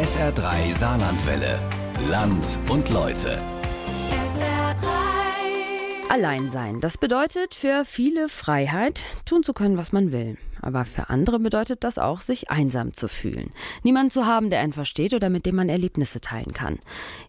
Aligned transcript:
SR3 0.00 0.72
Saarlandwelle. 0.72 1.60
Land 2.08 2.58
und 2.70 2.88
Leute. 2.88 3.36
Allein 6.08 6.50
sein. 6.50 6.80
Das 6.80 6.96
bedeutet 6.96 7.54
für 7.54 7.84
viele 7.84 8.30
Freiheit, 8.30 9.04
tun 9.26 9.42
zu 9.42 9.52
können, 9.52 9.76
was 9.76 9.92
man 9.92 10.10
will. 10.10 10.38
Aber 10.62 10.84
für 10.84 11.10
andere 11.10 11.38
bedeutet 11.38 11.84
das 11.84 11.98
auch, 11.98 12.20
sich 12.20 12.50
einsam 12.50 12.92
zu 12.92 13.08
fühlen. 13.08 13.50
Niemanden 13.82 14.10
zu 14.10 14.26
haben, 14.26 14.50
der 14.50 14.60
einen 14.60 14.72
versteht 14.72 15.14
oder 15.14 15.30
mit 15.30 15.46
dem 15.46 15.56
man 15.56 15.68
Erlebnisse 15.68 16.20
teilen 16.20 16.52
kann. 16.52 16.78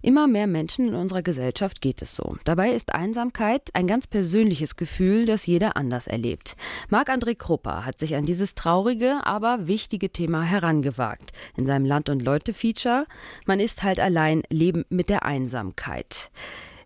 Immer 0.01 0.27
mehr 0.27 0.47
Menschen 0.47 0.89
in 0.89 0.95
unserer 0.95 1.21
Gesellschaft 1.21 1.81
geht 1.81 2.01
es 2.01 2.15
so. 2.15 2.37
Dabei 2.43 2.71
ist 2.71 2.93
Einsamkeit 2.93 3.69
ein 3.73 3.87
ganz 3.87 4.07
persönliches 4.07 4.75
Gefühl, 4.75 5.25
das 5.25 5.45
jeder 5.45 5.77
anders 5.77 6.07
erlebt. 6.07 6.55
Marc-André 6.89 7.35
Krupper 7.35 7.85
hat 7.85 7.97
sich 7.97 8.15
an 8.15 8.25
dieses 8.25 8.55
traurige, 8.55 9.19
aber 9.23 9.67
wichtige 9.67 10.11
Thema 10.11 10.43
herangewagt. 10.43 11.31
In 11.55 11.65
seinem 11.65 11.85
Land- 11.85 12.09
und 12.09 12.21
Leute-Feature 12.21 13.05
Man 13.45 13.59
ist 13.59 13.83
halt 13.83 13.99
allein, 13.99 14.43
Leben 14.49 14.85
mit 14.89 15.09
der 15.09 15.23
Einsamkeit. 15.23 16.31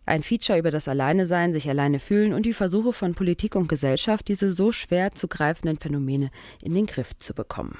Ein 0.05 0.21
Feature 0.21 0.59
über 0.59 0.69
das 0.69 0.87
Alleinesein, 0.87 1.53
sich 1.53 1.67
alleine 1.67 1.99
fühlen 1.99 2.33
und 2.33 2.45
die 2.45 2.53
Versuche 2.53 2.93
von 2.93 3.15
Politik 3.15 3.55
und 3.55 3.67
Gesellschaft, 3.67 4.27
diese 4.27 4.51
so 4.51 4.71
schwer 4.71 5.13
zu 5.13 5.27
greifenden 5.27 5.79
Phänomene 5.79 6.29
in 6.61 6.75
den 6.75 6.85
Griff 6.85 7.17
zu 7.17 7.33
bekommen. 7.33 7.77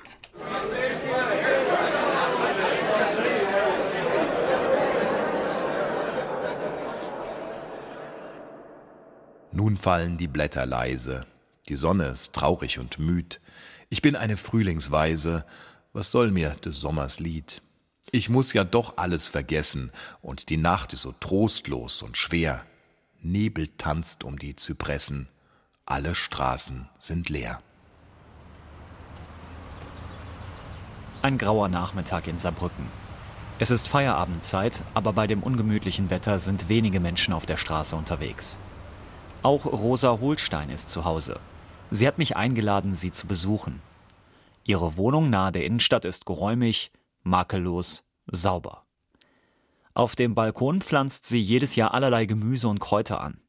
Nun 9.52 9.78
fallen 9.78 10.18
die 10.18 10.28
Blätter 10.28 10.66
leise, 10.66 11.26
die 11.70 11.78
Sonne 11.78 12.08
ist 12.08 12.34
traurig 12.34 12.78
und 12.80 13.00
müd. 13.00 13.40
Ich 13.90 14.02
bin 14.02 14.16
eine 14.16 14.36
Frühlingsweise, 14.36 15.46
was 15.94 16.12
soll 16.12 16.32
mir 16.32 16.50
des 16.66 16.82
Sommers 16.82 17.20
Lied? 17.20 17.62
Ich 18.12 18.30
muss 18.30 18.54
ja 18.54 18.64
doch 18.64 18.98
alles 18.98 19.28
vergessen, 19.28 19.92
und 20.22 20.50
die 20.50 20.58
Nacht 20.58 20.94
ist 20.94 21.02
so 21.02 21.14
trostlos 21.20 22.02
und 22.02 22.18
schwer. 22.18 22.66
Nebel 23.22 23.70
tanzt 23.78 24.24
um 24.24 24.38
die 24.38 24.56
Zypressen, 24.56 25.28
alle 25.86 26.16
Straßen 26.16 26.88
sind 27.00 27.30
leer. 27.30 27.60
Ein 31.22 31.38
grauer 31.40 31.70
Nachmittag 31.70 32.28
in 32.28 32.38
Saarbrücken. 32.38 32.88
Es 33.58 33.72
ist 33.72 33.88
Feierabendzeit, 33.88 34.84
aber 34.94 35.14
bei 35.14 35.28
dem 35.28 35.42
ungemütlichen 35.42 36.10
Wetter 36.10 36.40
sind 36.40 36.70
wenige 36.70 37.00
Menschen 37.00 37.34
auf 37.34 37.46
der 37.46 37.58
Straße 37.58 37.96
unterwegs. 37.96 38.60
Auch 39.42 39.66
Rosa 39.66 40.20
Holstein 40.20 40.70
ist 40.70 40.90
zu 40.90 41.06
Hause. 41.06 41.40
Sie 41.90 42.08
hat 42.08 42.18
mich 42.18 42.36
eingeladen, 42.36 42.94
sie 42.94 43.12
zu 43.12 43.28
besuchen. 43.28 43.82
Ihre 44.66 44.98
Wohnung 44.98 45.30
nahe 45.30 45.52
der 45.52 45.66
Innenstadt 45.66 46.06
ist 46.06 46.26
geräumig, 46.26 46.92
makellos, 47.26 48.06
sauber. 48.28 48.84
Auf 49.94 50.16
dem 50.16 50.36
Balkon 50.36 50.82
pflanzt 50.82 51.26
sie 51.26 51.42
jedes 51.42 51.76
Jahr 51.76 51.94
allerlei 51.94 52.26
Gemüse 52.26 52.68
und 52.68 52.80
Kräuter 52.80 53.22
an. 53.22 53.42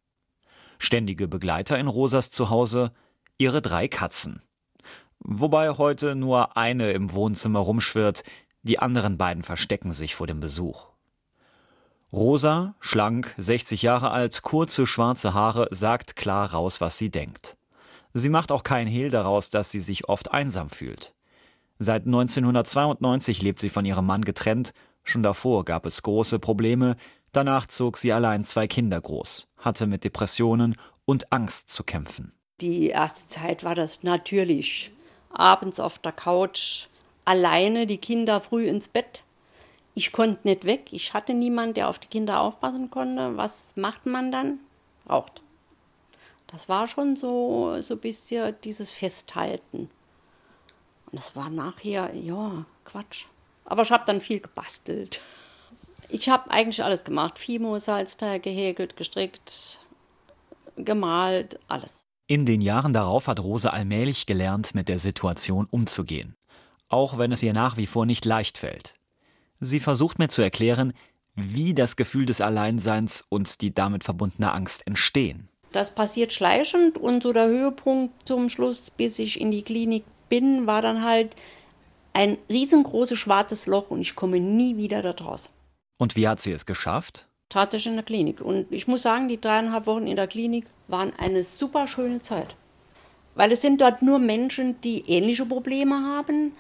Ständige 0.78 1.28
Begleiter 1.28 1.78
in 1.78 1.86
Rosas 1.86 2.30
Zuhause 2.30 2.92
ihre 3.38 3.62
drei 3.62 3.88
Katzen. 3.88 4.42
Wobei 5.18 5.70
heute 5.70 6.14
nur 6.14 6.56
eine 6.56 6.92
im 6.92 7.12
Wohnzimmer 7.12 7.60
rumschwirrt, 7.60 8.22
die 8.62 8.78
anderen 8.78 9.18
beiden 9.18 9.42
verstecken 9.42 9.92
sich 9.92 10.14
vor 10.14 10.26
dem 10.26 10.40
Besuch. 10.40 10.88
Rosa, 12.12 12.76
schlank, 12.80 13.34
60 13.36 13.82
Jahre 13.82 14.10
alt, 14.10 14.42
kurze 14.42 14.86
schwarze 14.86 15.34
Haare, 15.34 15.68
sagt 15.70 16.16
klar 16.16 16.52
raus, 16.52 16.80
was 16.80 16.96
sie 16.96 17.10
denkt. 17.10 17.56
Sie 18.14 18.28
macht 18.28 18.52
auch 18.52 18.62
kein 18.62 18.86
Hehl 18.86 19.10
daraus, 19.10 19.50
dass 19.50 19.70
sie 19.70 19.80
sich 19.80 20.08
oft 20.08 20.30
einsam 20.30 20.70
fühlt. 20.70 21.15
Seit 21.78 22.06
1992 22.06 23.42
lebt 23.42 23.60
sie 23.60 23.70
von 23.70 23.84
ihrem 23.84 24.06
Mann 24.06 24.24
getrennt. 24.24 24.72
Schon 25.04 25.22
davor 25.22 25.64
gab 25.64 25.86
es 25.86 26.02
große 26.02 26.38
Probleme. 26.38 26.96
Danach 27.32 27.66
zog 27.66 27.98
sie 27.98 28.12
allein 28.12 28.44
zwei 28.44 28.66
Kinder 28.66 29.00
groß, 29.00 29.46
hatte 29.58 29.86
mit 29.86 30.04
Depressionen 30.04 30.76
und 31.04 31.32
Angst 31.32 31.70
zu 31.70 31.84
kämpfen. 31.84 32.32
Die 32.60 32.88
erste 32.88 33.26
Zeit 33.26 33.62
war 33.62 33.74
das 33.74 34.02
natürlich. 34.02 34.90
Abends 35.30 35.78
auf 35.78 35.98
der 35.98 36.12
Couch, 36.12 36.86
alleine, 37.26 37.86
die 37.86 37.98
Kinder 37.98 38.40
früh 38.40 38.66
ins 38.66 38.88
Bett. 38.88 39.22
Ich 39.94 40.12
konnte 40.12 40.48
nicht 40.48 40.64
weg. 40.64 40.92
Ich 40.92 41.12
hatte 41.12 41.34
niemanden, 41.34 41.74
der 41.74 41.88
auf 41.88 41.98
die 41.98 42.08
Kinder 42.08 42.40
aufpassen 42.40 42.90
konnte. 42.90 43.36
Was 43.36 43.76
macht 43.76 44.06
man 44.06 44.32
dann? 44.32 44.60
Raucht. 45.08 45.42
Das 46.46 46.68
war 46.68 46.88
schon 46.88 47.16
so, 47.16 47.80
so 47.80 47.94
ein 47.94 48.00
bisschen 48.00 48.54
dieses 48.64 48.92
Festhalten. 48.92 49.90
Und 51.06 51.14
das 51.14 51.36
war 51.36 51.50
nachher, 51.50 52.14
ja, 52.14 52.64
Quatsch. 52.84 53.24
Aber 53.64 53.82
ich 53.82 53.90
habe 53.90 54.04
dann 54.06 54.20
viel 54.20 54.40
gebastelt. 54.40 55.20
Ich 56.08 56.28
habe 56.28 56.50
eigentlich 56.50 56.82
alles 56.84 57.04
gemacht. 57.04 57.38
Fimo, 57.38 57.78
Salzteig, 57.78 58.42
gehäkelt, 58.42 58.96
gestrickt, 58.96 59.80
gemalt, 60.76 61.58
alles. 61.68 62.04
In 62.28 62.46
den 62.46 62.60
Jahren 62.60 62.92
darauf 62.92 63.28
hat 63.28 63.40
Rose 63.40 63.72
allmählich 63.72 64.26
gelernt, 64.26 64.74
mit 64.74 64.88
der 64.88 64.98
Situation 64.98 65.66
umzugehen. 65.70 66.34
Auch 66.88 67.18
wenn 67.18 67.32
es 67.32 67.42
ihr 67.42 67.52
nach 67.52 67.76
wie 67.76 67.86
vor 67.86 68.06
nicht 68.06 68.24
leicht 68.24 68.58
fällt. 68.58 68.94
Sie 69.60 69.80
versucht 69.80 70.18
mir 70.18 70.28
zu 70.28 70.42
erklären, 70.42 70.92
wie 71.34 71.74
das 71.74 71.96
Gefühl 71.96 72.26
des 72.26 72.40
Alleinseins 72.40 73.24
und 73.28 73.60
die 73.60 73.74
damit 73.74 74.04
verbundene 74.04 74.52
Angst 74.52 74.86
entstehen. 74.86 75.48
Das 75.72 75.94
passiert 75.94 76.32
schleichend 76.32 76.96
und 76.98 77.22
so 77.22 77.32
der 77.32 77.48
Höhepunkt 77.48 78.26
zum 78.26 78.48
Schluss, 78.48 78.90
bis 78.90 79.18
ich 79.18 79.40
in 79.40 79.50
die 79.50 79.62
Klinik 79.62 80.04
bin, 80.28 80.66
war 80.66 80.82
dann 80.82 81.04
halt 81.04 81.36
ein 82.12 82.38
riesengroßes 82.48 83.18
schwarzes 83.18 83.66
Loch 83.66 83.90
und 83.90 84.00
ich 84.00 84.14
komme 84.14 84.40
nie 84.40 84.76
wieder 84.76 85.02
da 85.02 85.12
draus. 85.12 85.50
Und 85.98 86.16
wie 86.16 86.28
hat 86.28 86.40
sie 86.40 86.52
es 86.52 86.66
geschafft? 86.66 87.26
Tatsächlich 87.48 87.90
in 87.90 87.96
der 87.96 88.04
Klinik. 88.04 88.40
Und 88.40 88.70
ich 88.72 88.88
muss 88.88 89.02
sagen, 89.02 89.28
die 89.28 89.40
dreieinhalb 89.40 89.86
Wochen 89.86 90.06
in 90.06 90.16
der 90.16 90.26
Klinik 90.26 90.66
waren 90.88 91.12
eine 91.18 91.44
super 91.44 91.86
schöne 91.86 92.20
Zeit. 92.22 92.56
Weil 93.34 93.52
es 93.52 93.62
sind 93.62 93.80
dort 93.80 94.02
nur 94.02 94.18
Menschen, 94.18 94.80
die 94.80 95.00
ähnliche 95.08 95.46
Probleme 95.46 95.94
haben, 95.94 96.52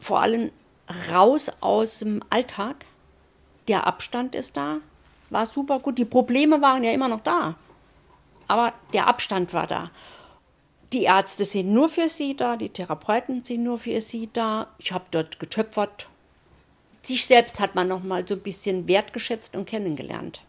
vor 0.00 0.20
allem 0.20 0.50
raus 1.10 1.50
aus 1.60 2.00
dem 2.00 2.22
Alltag. 2.30 2.84
Der 3.68 3.86
Abstand 3.86 4.34
ist 4.34 4.56
da, 4.56 4.78
war 5.30 5.46
super 5.46 5.78
gut. 5.80 5.96
Die 5.96 6.04
Probleme 6.04 6.60
waren 6.60 6.84
ja 6.84 6.92
immer 6.92 7.08
noch 7.08 7.22
da, 7.22 7.56
aber 8.48 8.74
der 8.92 9.08
Abstand 9.08 9.54
war 9.54 9.66
da. 9.66 9.90
Die 10.94 11.02
Ärzte 11.02 11.44
sind 11.44 11.72
nur 11.72 11.88
für 11.88 12.08
sie 12.08 12.36
da, 12.36 12.56
die 12.56 12.68
Therapeuten 12.68 13.42
sind 13.42 13.64
nur 13.64 13.78
für 13.78 14.00
sie 14.00 14.30
da. 14.32 14.68
Ich 14.78 14.92
habe 14.92 15.06
dort 15.10 15.40
getöpfert. 15.40 16.08
Sich 17.02 17.26
selbst 17.26 17.58
hat 17.58 17.74
man 17.74 17.88
noch 17.88 18.04
mal 18.04 18.24
so 18.24 18.34
ein 18.34 18.40
bisschen 18.40 18.86
wertgeschätzt 18.86 19.56
und 19.56 19.66
kennengelernt 19.66 20.42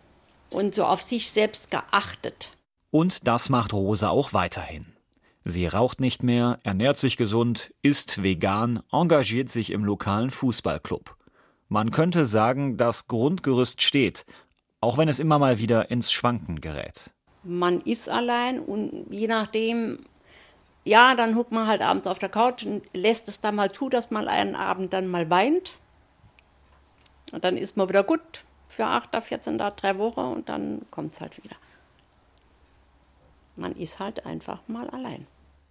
und 0.52 0.76
so 0.76 0.86
auf 0.86 1.02
sich 1.02 1.32
selbst 1.32 1.72
geachtet. 1.72 2.56
Und 2.92 3.28
das 3.28 3.50
macht 3.50 3.74
Rosa 3.74 4.10
auch 4.10 4.34
weiterhin. 4.34 4.86
Sie 5.44 5.66
raucht 5.66 6.00
nicht 6.00 6.22
mehr, 6.22 6.60
ernährt 6.62 7.00
sich 7.00 7.18
gesund, 7.18 7.74
isst 7.82 8.22
vegan, 8.22 8.84
engagiert 8.92 9.50
sich 9.50 9.72
im 9.72 9.84
lokalen 9.84 10.30
Fußballclub. 10.30 11.16
Man 11.70 11.90
könnte 11.90 12.24
sagen, 12.24 12.78
das 12.78 13.08
Grundgerüst 13.08 13.82
steht, 13.82 14.28
auch 14.80 15.00
wenn 15.00 15.10
es 15.10 15.18
immer 15.18 15.40
mal 15.40 15.58
wieder 15.58 15.90
ins 15.90 16.12
Schwanken 16.12 16.62
gerät. 16.62 17.10
Man 17.44 17.82
ist 17.82 18.10
allein 18.10 18.60
und 18.60 19.08
je 19.10 19.26
nachdem, 19.26 20.06
ja, 20.86 21.16
dann 21.16 21.36
huckt 21.36 21.52
man 21.52 21.68
halt 21.68 21.82
abends 21.82 22.08
auf 22.08 22.20
der 22.20 22.30
Couch 22.30 22.64
und 22.64 22.84
lässt 22.94 23.28
es 23.28 23.42
dann 23.42 23.56
mal 23.56 23.72
zu, 23.72 23.90
dass 23.90 24.12
man 24.12 24.28
einen 24.28 24.56
Abend 24.56 24.94
dann 24.94 25.08
mal 25.08 25.30
weint. 25.30 25.74
Und 27.32 27.44
dann 27.44 27.58
ist 27.58 27.76
man 27.76 27.90
wieder 27.90 28.04
gut 28.04 28.22
für 28.70 28.86
8, 28.86 29.10
14, 29.22 29.58
drei 29.58 29.98
Wochen 29.98 30.20
und 30.20 30.48
dann 30.48 30.84
kommt 30.92 31.14
es 31.14 31.20
halt 31.20 31.44
wieder. 31.44 31.56
Man 33.56 33.76
ist 33.76 34.00
halt 34.00 34.26
einfach 34.26 34.60
mal 34.68 34.90
allein. 34.92 35.26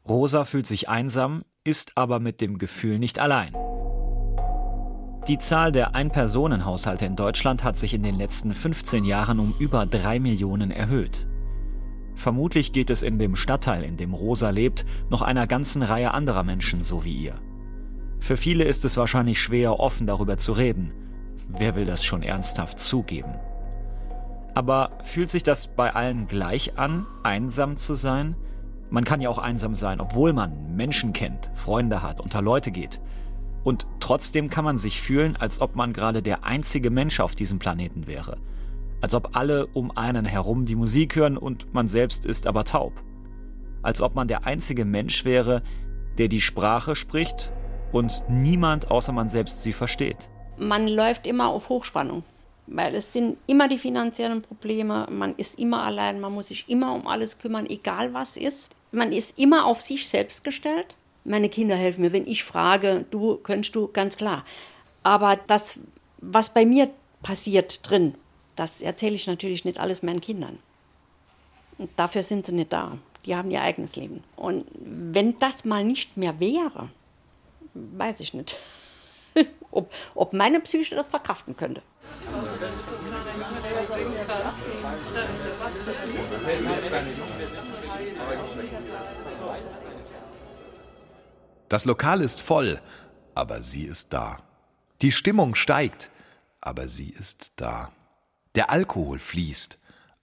Rosa 0.09 0.45
fühlt 0.45 0.67
sich 0.67 0.89
einsam, 0.89 1.45
ist 1.63 1.93
aber 1.95 2.19
mit 2.19 2.41
dem 2.41 2.59
Gefühl 2.59 2.99
nicht 2.99 3.19
allein. 3.19 3.55
Die 5.29 5.39
Zahl 5.39 5.73
der 5.73 5.95
Ein-Personen-Haushalte 5.95 7.07
in 7.07 7.17
Deutschland 7.17 7.63
hat 7.63 7.77
sich 7.79 7.95
in 7.95 8.03
den 8.03 8.17
letzten 8.17 8.53
15 8.53 9.05
Jahren 9.05 9.39
um 9.39 9.55
über 9.59 9.87
drei 9.87 10.19
Millionen 10.19 10.71
erhöht. 10.71 11.27
Vermutlich 12.15 12.73
geht 12.73 12.91
es 12.91 13.03
in 13.03 13.19
dem 13.19 13.37
Stadtteil, 13.37 13.83
in 13.83 13.97
dem 13.97 14.15
Rosa 14.15 14.51
lebt, 14.51 14.87
noch 15.11 15.23
einer 15.23 15.47
ganzen 15.47 15.83
Reihe 15.83 16.13
anderer 16.13 16.43
Menschen 16.43 16.83
so 16.83 17.05
wie 17.05 17.15
ihr. 17.15 17.35
Für 18.21 18.37
viele 18.37 18.65
ist 18.65 18.85
es 18.85 18.97
wahrscheinlich 18.97 19.41
schwer, 19.41 19.81
offen 19.81 20.07
darüber 20.07 20.39
zu 20.39 20.53
reden. 20.53 20.93
Wer 21.49 21.77
will 21.77 21.85
das 21.85 22.05
schon 22.05 22.23
ernsthaft 22.23 22.81
zugeben? 22.81 23.35
Aber 24.55 24.99
fühlt 25.03 25.29
sich 25.29 25.43
das 25.43 25.67
bei 25.67 25.93
allen 25.93 26.29
gleich 26.29 26.79
an, 26.79 27.07
einsam 27.23 27.77
zu 27.77 27.95
sein? 27.95 28.37
Man 28.89 29.05
kann 29.05 29.21
ja 29.21 29.29
auch 29.29 29.39
einsam 29.39 29.75
sein, 29.75 30.01
obwohl 30.01 30.33
man 30.33 30.77
Menschen 30.77 31.13
kennt, 31.13 31.51
Freunde 31.55 32.03
hat, 32.03 32.21
unter 32.21 32.41
Leute 32.41 32.71
geht. 32.71 33.01
Und 33.65 33.87
trotzdem 33.99 34.49
kann 34.49 34.65
man 34.65 34.79
sich 34.79 35.03
fühlen, 35.03 35.37
als 35.37 35.61
ob 35.61 35.75
man 35.75 35.93
gerade 35.93 36.23
der 36.23 36.45
einzige 36.45 36.91
Mensch 36.91 37.19
auf 37.19 37.35
diesem 37.35 37.59
Planeten 37.59 38.07
wäre– 38.07 38.39
als 39.05 39.13
ob 39.13 39.37
alle 39.37 39.67
um 39.67 39.95
einen 39.99 40.25
herum 40.25 40.65
die 40.65 40.77
Musik 40.77 41.15
hören 41.15 41.37
und 41.37 41.75
man 41.75 41.89
selbst 41.89 42.25
ist 42.25 42.47
aber 42.47 42.65
taub. 42.65 43.03
Als 43.83 44.01
ob 44.01 44.15
man 44.15 44.29
der 44.29 44.47
einzige 44.47 44.87
Mensch 44.87 45.27
wäre, 45.27 45.63
der 46.17 46.29
die 46.29 46.41
Sprache 46.41 46.97
spricht 46.97 47.53
und 47.93 48.25
niemand 48.31 48.91
außer 48.91 49.13
man 49.13 49.29
selbst 49.29 49.63
sie 49.63 49.75
versteht. 49.75 50.31
Man 50.57 50.89
läuft 50.89 51.27
immer 51.27 51.49
auf 51.49 51.69
Hochspannung, 51.69 52.23
weil 52.67 52.95
es 52.95 53.13
sind 53.13 53.37
immer 53.47 53.69
die 53.69 53.77
finanziellen 53.77 54.41
Probleme, 54.41 55.07
man 55.11 55.35
ist 55.37 55.59
immer 55.59 55.83
allein, 55.83 56.19
man 56.19 56.33
muss 56.33 56.49
sich 56.49 56.67
immer 56.71 56.95
um 56.95 57.07
alles 57.07 57.37
kümmern, 57.37 57.67
egal 57.67 58.15
was 58.15 58.39
ist. 58.39 58.73
Man 58.91 59.13
ist 59.13 59.39
immer 59.39 59.67
auf 59.67 59.83
sich 59.83 60.09
selbst 60.09 60.45
gestellt. 60.45 60.95
Meine 61.25 61.51
Kinder 61.51 61.77
helfen 61.77 62.01
mir, 62.01 62.13
wenn 62.15 62.27
ich 62.27 62.43
frage, 62.43 63.05
du 63.11 63.37
könntest 63.37 63.77
du, 63.77 63.87
ganz 63.87 64.17
klar. 64.17 64.47
Aber 65.03 65.37
das, 65.47 65.79
was 66.23 66.55
bei 66.55 66.65
mir 66.65 66.89
passiert 67.23 67.87
drin, 67.87 68.15
das 68.57 68.81
erzähle 68.83 69.15
ich 69.15 69.27
natürlich 69.27 69.65
nicht 69.65 69.79
alles 69.79 70.03
meinen 70.03 70.21
Kindern. 70.21 70.59
Und 71.79 71.91
dafür 71.97 72.23
sind 72.23 72.47
sie 72.47 72.53
nicht 72.53 72.73
da. 72.73 72.99
Die 73.25 73.35
haben 73.35 73.51
ihr 73.51 73.63
eigenes 73.63 73.97
Leben. 73.97 74.23
Und 74.37 74.67
wenn 74.75 75.39
das 75.39 75.65
mal 75.65 75.83
nicht 75.83 76.17
mehr 76.17 76.39
wäre, 76.41 76.91
weiß 77.75 78.21
ich 78.21 78.35
nicht, 78.35 78.59
ob, 79.71 79.93
ob 80.15 80.33
meine 80.33 80.61
Psyche 80.61 80.95
das 80.95 81.09
verkraften 81.09 81.57
könnte. 81.57 81.83
Das 91.69 91.85
Lokal 91.87 92.21
ist 92.21 92.41
voll, 92.41 92.81
aber 93.35 93.63
sie 93.63 93.85
ist 93.85 94.13
da. 94.13 94.39
Die 95.03 95.11
Stimmung 95.11 95.55
steigt, 95.55 96.11
aber 96.61 96.87
sie 96.89 97.11
ist 97.11 97.53
da. 97.57 97.91
Der 98.55 98.71
Alkohol 98.71 99.19
fließt, 99.19 99.81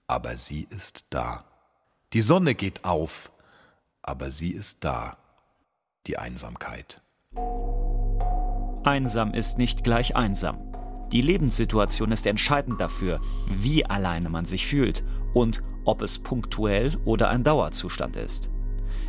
aber 0.08 0.38
sie 0.38 0.66
ist 0.70 1.08
da. 1.10 1.44
Die 2.14 2.22
Sonne 2.22 2.56
geht 2.56 2.86
auf, 2.86 3.30
aber 4.02 4.32
sie 4.32 4.52
ist 4.52 4.86
da. 4.86 5.18
Die 6.08 6.18
Einsamkeit. 6.18 7.02
Einsam 8.86 9.34
ist 9.34 9.58
nicht 9.58 9.84
gleich 9.84 10.16
einsam. 10.16 10.60
Die 11.12 11.22
Lebenssituation 11.22 12.14
ist 12.14 12.26
entscheidend 12.26 12.80
dafür, 12.80 13.20
wie 13.50 13.86
alleine 13.86 14.30
man 14.30 14.46
sich 14.46 14.66
fühlt 14.66 15.04
und 15.34 15.62
ob 15.84 16.02
es 16.02 16.18
punktuell 16.18 16.98
oder 17.04 17.30
ein 17.30 17.44
Dauerzustand 17.44 18.16
ist. 18.16 18.50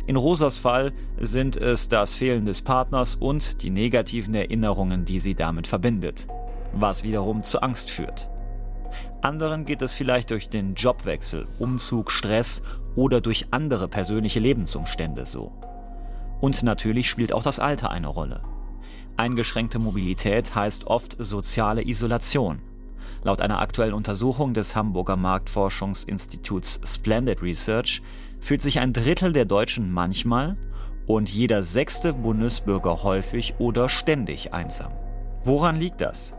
In 0.05 0.17
Rosas 0.17 0.57
Fall 0.57 0.91
sind 1.17 1.55
es 1.55 1.87
das 1.87 2.13
Fehlen 2.13 2.45
des 2.45 2.61
Partners 2.61 3.15
und 3.15 3.61
die 3.63 3.69
negativen 3.69 4.35
Erinnerungen, 4.35 5.05
die 5.05 5.21
sie 5.21 5.33
damit 5.33 5.65
verbindet, 5.65 6.27
was 6.73 7.03
wiederum 7.03 7.41
zu 7.41 7.61
Angst 7.61 7.89
führt. 7.89 8.29
Anderen 9.23 9.63
geht 9.63 9.81
es 9.81 9.93
vielleicht 9.93 10.31
durch 10.31 10.49
den 10.49 10.75
Jobwechsel, 10.75 11.47
Umzug, 11.57 12.11
Stress 12.11 12.61
oder 12.97 13.21
durch 13.21 13.47
andere 13.51 13.87
persönliche 13.87 14.41
Lebensumstände 14.41 15.25
so. 15.25 15.53
Und 16.41 16.61
natürlich 16.61 17.09
spielt 17.09 17.31
auch 17.31 17.41
das 17.41 17.57
Alter 17.57 17.89
eine 17.89 18.09
Rolle. 18.09 18.41
Eingeschränkte 19.15 19.79
Mobilität 19.79 20.55
heißt 20.55 20.87
oft 20.87 21.15
soziale 21.19 21.87
Isolation. 21.87 22.61
Laut 23.23 23.41
einer 23.41 23.61
aktuellen 23.61 23.93
Untersuchung 23.93 24.53
des 24.53 24.75
Hamburger 24.75 25.15
Marktforschungsinstituts 25.15 26.81
Splendid 26.83 27.41
Research 27.41 28.01
fühlt 28.41 28.61
sich 28.61 28.81
ein 28.81 28.91
Drittel 28.91 29.31
der 29.31 29.45
Deutschen 29.45 29.89
manchmal 29.89 30.57
und 31.07 31.29
jeder 31.29 31.63
sechste 31.63 32.11
Bundesbürger 32.11 33.03
häufig 33.03 33.53
oder 33.57 33.87
ständig 33.87 34.51
einsam. 34.53 34.91
Woran 35.45 35.77
liegt 35.77 36.01
das? 36.01 36.33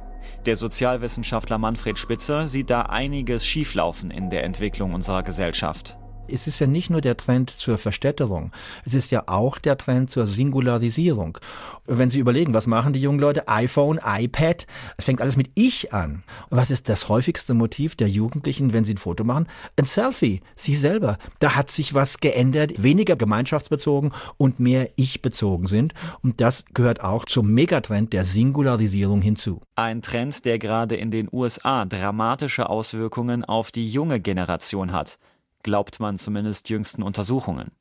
Der 0.46 0.56
Sozialwissenschaftler 0.56 1.58
Manfred 1.58 1.98
Spitzer 1.98 2.46
sieht 2.46 2.70
da 2.70 2.82
einiges 2.82 3.46
schieflaufen 3.46 4.10
in 4.10 4.30
der 4.30 4.44
Entwicklung 4.44 4.94
unserer 4.94 5.22
Gesellschaft 5.22 5.98
es 6.28 6.46
ist 6.46 6.60
ja 6.60 6.66
nicht 6.66 6.90
nur 6.90 7.00
der 7.00 7.16
Trend 7.16 7.50
zur 7.50 7.78
Verstädterung, 7.78 8.52
es 8.84 8.94
ist 8.94 9.10
ja 9.10 9.24
auch 9.26 9.58
der 9.58 9.78
Trend 9.78 10.10
zur 10.10 10.26
Singularisierung. 10.26 11.38
Wenn 11.86 12.10
Sie 12.10 12.18
überlegen, 12.18 12.54
was 12.54 12.66
machen 12.66 12.92
die 12.92 13.00
jungen 13.00 13.18
Leute? 13.18 13.48
iPhone, 13.48 14.00
iPad, 14.04 14.66
es 14.96 15.04
fängt 15.04 15.20
alles 15.20 15.36
mit 15.36 15.50
Ich 15.54 15.92
an. 15.92 16.22
Was 16.50 16.70
ist 16.70 16.88
das 16.88 17.08
häufigste 17.08 17.54
Motiv 17.54 17.96
der 17.96 18.08
Jugendlichen, 18.08 18.72
wenn 18.72 18.84
sie 18.84 18.94
ein 18.94 18.98
Foto 18.98 19.24
machen? 19.24 19.46
Ein 19.76 19.84
Selfie, 19.84 20.40
sie 20.56 20.74
selber. 20.74 21.18
Da 21.38 21.54
hat 21.54 21.70
sich 21.70 21.94
was 21.94 22.18
geändert, 22.20 22.82
weniger 22.82 23.16
gemeinschaftsbezogen 23.16 24.12
und 24.36 24.60
mehr 24.60 24.90
Ich-bezogen 24.96 25.66
sind. 25.66 25.94
Und 26.22 26.40
das 26.40 26.64
gehört 26.74 27.02
auch 27.02 27.24
zum 27.24 27.52
Megatrend 27.52 28.12
der 28.12 28.24
Singularisierung 28.24 29.22
hinzu. 29.22 29.60
Ein 29.76 30.02
Trend, 30.02 30.44
der 30.44 30.58
gerade 30.58 30.96
in 30.96 31.10
den 31.10 31.28
USA 31.32 31.84
dramatische 31.84 32.68
Auswirkungen 32.68 33.44
auf 33.44 33.70
die 33.70 33.90
junge 33.90 34.20
Generation 34.20 34.92
hat 34.92 35.18
glaubt 35.64 35.98
man 35.98 36.16
zumindest 36.16 36.68
jüngsten 36.68 37.02
Untersuchungen. 37.02 37.72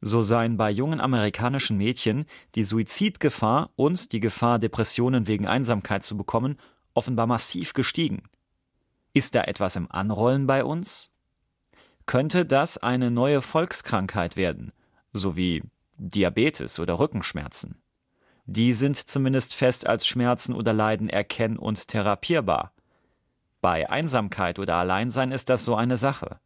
So 0.00 0.22
seien 0.22 0.56
bei 0.56 0.70
jungen 0.70 1.00
amerikanischen 1.00 1.76
Mädchen 1.76 2.26
die 2.54 2.62
Suizidgefahr 2.62 3.70
und 3.74 4.12
die 4.12 4.20
Gefahr, 4.20 4.60
Depressionen 4.60 5.26
wegen 5.26 5.46
Einsamkeit 5.46 6.04
zu 6.04 6.16
bekommen, 6.16 6.58
offenbar 6.94 7.26
massiv 7.26 7.72
gestiegen. 7.74 8.22
Ist 9.12 9.34
da 9.34 9.42
etwas 9.42 9.76
im 9.76 9.90
Anrollen 9.90 10.46
bei 10.46 10.64
uns? 10.64 11.10
Könnte 12.06 12.46
das 12.46 12.78
eine 12.78 13.10
neue 13.10 13.42
Volkskrankheit 13.42 14.36
werden, 14.36 14.72
so 15.12 15.36
wie 15.36 15.62
Diabetes 15.98 16.78
oder 16.78 16.98
Rückenschmerzen? 16.98 17.82
Die 18.46 18.72
sind 18.72 18.96
zumindest 18.96 19.54
fest 19.54 19.86
als 19.86 20.06
Schmerzen 20.06 20.54
oder 20.54 20.72
Leiden 20.72 21.08
erkenn- 21.08 21.58
und 21.58 21.88
therapierbar. 21.88 22.72
Bei 23.60 23.90
Einsamkeit 23.90 24.58
oder 24.58 24.76
Alleinsein 24.76 25.30
ist 25.30 25.50
das 25.50 25.64
so 25.64 25.74
eine 25.74 25.98
Sache. 25.98 26.40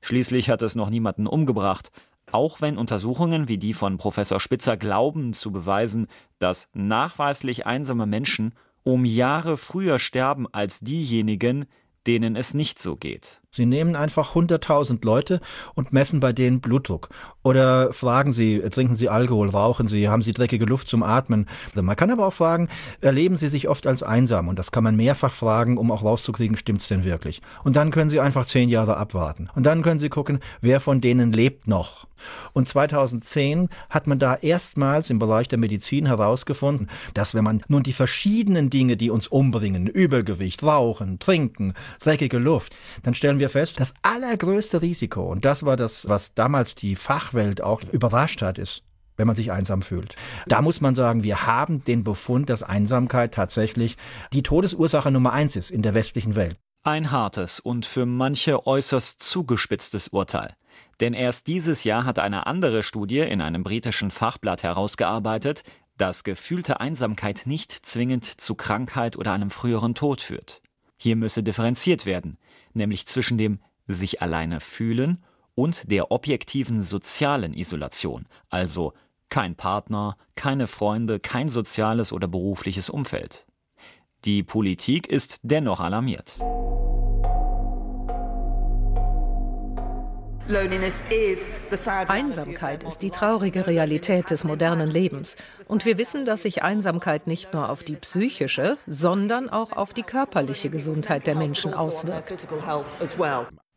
Schließlich 0.00 0.50
hat 0.50 0.62
es 0.62 0.74
noch 0.74 0.90
niemanden 0.90 1.26
umgebracht, 1.26 1.90
auch 2.30 2.60
wenn 2.60 2.78
Untersuchungen 2.78 3.48
wie 3.48 3.58
die 3.58 3.74
von 3.74 3.98
Professor 3.98 4.40
Spitzer 4.40 4.76
glauben 4.76 5.32
zu 5.32 5.50
beweisen, 5.50 6.06
dass 6.38 6.68
nachweislich 6.74 7.66
einsame 7.66 8.06
Menschen 8.06 8.54
um 8.82 9.04
Jahre 9.04 9.56
früher 9.56 9.98
sterben 9.98 10.46
als 10.52 10.80
diejenigen, 10.80 11.66
denen 12.06 12.36
es 12.36 12.54
nicht 12.54 12.78
so 12.80 12.96
geht. 12.96 13.42
Sie 13.50 13.66
nehmen 13.66 13.96
einfach 13.96 14.34
100.000 14.34 15.04
Leute 15.04 15.40
und 15.74 15.92
messen 15.92 16.20
bei 16.20 16.32
denen 16.32 16.60
Blutdruck. 16.60 17.08
Oder 17.42 17.92
fragen 17.92 18.32
Sie, 18.32 18.60
trinken 18.60 18.94
Sie 18.94 19.08
Alkohol, 19.08 19.48
rauchen 19.48 19.88
Sie, 19.88 20.08
haben 20.08 20.20
Sie 20.20 20.34
dreckige 20.34 20.66
Luft 20.66 20.86
zum 20.86 21.02
Atmen. 21.02 21.46
Man 21.74 21.96
kann 21.96 22.10
aber 22.10 22.26
auch 22.26 22.34
fragen, 22.34 22.68
erleben 23.00 23.36
Sie 23.36 23.48
sich 23.48 23.68
oft 23.68 23.86
als 23.86 24.02
einsam? 24.02 24.48
Und 24.48 24.58
das 24.58 24.70
kann 24.70 24.84
man 24.84 24.96
mehrfach 24.96 25.32
fragen, 25.32 25.78
um 25.78 25.90
auch 25.90 26.04
rauszukriegen, 26.04 26.56
stimmt's 26.56 26.88
denn 26.88 27.04
wirklich? 27.04 27.40
Und 27.64 27.76
dann 27.76 27.90
können 27.90 28.10
Sie 28.10 28.20
einfach 28.20 28.44
zehn 28.44 28.68
Jahre 28.68 28.98
abwarten. 28.98 29.48
Und 29.54 29.64
dann 29.64 29.82
können 29.82 29.98
Sie 29.98 30.10
gucken, 30.10 30.40
wer 30.60 30.80
von 30.80 31.00
denen 31.00 31.32
lebt 31.32 31.66
noch. 31.66 32.06
Und 32.52 32.68
2010 32.68 33.68
hat 33.90 34.06
man 34.06 34.18
da 34.18 34.34
erstmals 34.34 35.10
im 35.10 35.18
Bereich 35.18 35.48
der 35.48 35.58
Medizin 35.58 36.06
herausgefunden, 36.06 36.88
dass 37.14 37.34
wenn 37.34 37.44
man 37.44 37.62
nun 37.68 37.82
die 37.82 37.92
verschiedenen 37.92 38.70
Dinge, 38.70 38.96
die 38.96 39.10
uns 39.10 39.28
umbringen, 39.28 39.86
Übergewicht, 39.86 40.62
Rauchen, 40.62 41.18
Trinken, 41.18 41.74
dreckige 42.00 42.38
Luft, 42.38 42.76
dann 43.02 43.14
stellen 43.14 43.37
wir 43.38 43.50
fest, 43.50 43.80
das 43.80 43.94
allergrößte 44.02 44.82
Risiko, 44.82 45.22
und 45.22 45.44
das 45.44 45.64
war 45.64 45.76
das, 45.76 46.08
was 46.08 46.34
damals 46.34 46.74
die 46.74 46.96
Fachwelt 46.96 47.62
auch 47.62 47.82
überrascht 47.92 48.42
hat, 48.42 48.58
ist, 48.58 48.82
wenn 49.16 49.26
man 49.26 49.36
sich 49.36 49.52
einsam 49.52 49.82
fühlt. 49.82 50.16
Da 50.46 50.62
muss 50.62 50.80
man 50.80 50.94
sagen, 50.94 51.24
wir 51.24 51.46
haben 51.46 51.84
den 51.84 52.04
Befund, 52.04 52.48
dass 52.50 52.62
Einsamkeit 52.62 53.34
tatsächlich 53.34 53.96
die 54.32 54.42
Todesursache 54.42 55.10
Nummer 55.10 55.32
eins 55.32 55.56
ist 55.56 55.70
in 55.70 55.82
der 55.82 55.94
westlichen 55.94 56.34
Welt. 56.34 56.56
Ein 56.84 57.10
hartes 57.10 57.60
und 57.60 57.84
für 57.84 58.06
manche 58.06 58.66
äußerst 58.66 59.22
zugespitztes 59.22 60.08
Urteil. 60.08 60.54
Denn 61.00 61.12
erst 61.12 61.46
dieses 61.46 61.84
Jahr 61.84 62.04
hat 62.04 62.18
eine 62.18 62.46
andere 62.46 62.82
Studie 62.82 63.20
in 63.20 63.40
einem 63.40 63.62
britischen 63.62 64.10
Fachblatt 64.10 64.62
herausgearbeitet, 64.62 65.62
dass 65.96 66.24
gefühlte 66.24 66.80
Einsamkeit 66.80 67.42
nicht 67.44 67.72
zwingend 67.72 68.24
zu 68.24 68.54
Krankheit 68.54 69.16
oder 69.16 69.32
einem 69.32 69.50
früheren 69.50 69.94
Tod 69.94 70.20
führt. 70.20 70.62
Hier 70.96 71.16
müsse 71.16 71.42
differenziert 71.42 72.06
werden, 72.06 72.38
nämlich 72.78 73.06
zwischen 73.06 73.36
dem 73.36 73.60
sich 73.86 74.22
alleine 74.22 74.60
fühlen 74.60 75.22
und 75.54 75.90
der 75.90 76.10
objektiven 76.10 76.82
sozialen 76.82 77.52
Isolation, 77.52 78.26
also 78.48 78.94
kein 79.28 79.56
Partner, 79.56 80.16
keine 80.36 80.66
Freunde, 80.66 81.20
kein 81.20 81.50
soziales 81.50 82.12
oder 82.12 82.28
berufliches 82.28 82.88
Umfeld. 82.88 83.46
Die 84.24 84.42
Politik 84.42 85.06
ist 85.06 85.40
dennoch 85.42 85.80
alarmiert. 85.80 86.40
Einsamkeit 92.08 92.84
ist 92.84 93.02
die 93.02 93.10
traurige 93.10 93.66
Realität 93.66 94.30
des 94.30 94.44
modernen 94.44 94.88
Lebens. 94.88 95.36
Und 95.66 95.84
wir 95.84 95.98
wissen, 95.98 96.24
dass 96.24 96.42
sich 96.42 96.62
Einsamkeit 96.62 97.26
nicht 97.26 97.52
nur 97.52 97.68
auf 97.68 97.82
die 97.82 97.96
psychische, 97.96 98.78
sondern 98.86 99.50
auch 99.50 99.72
auf 99.72 99.92
die 99.92 100.02
körperliche 100.02 100.70
Gesundheit 100.70 101.26
der 101.26 101.34
Menschen 101.34 101.74
auswirkt. 101.74 102.32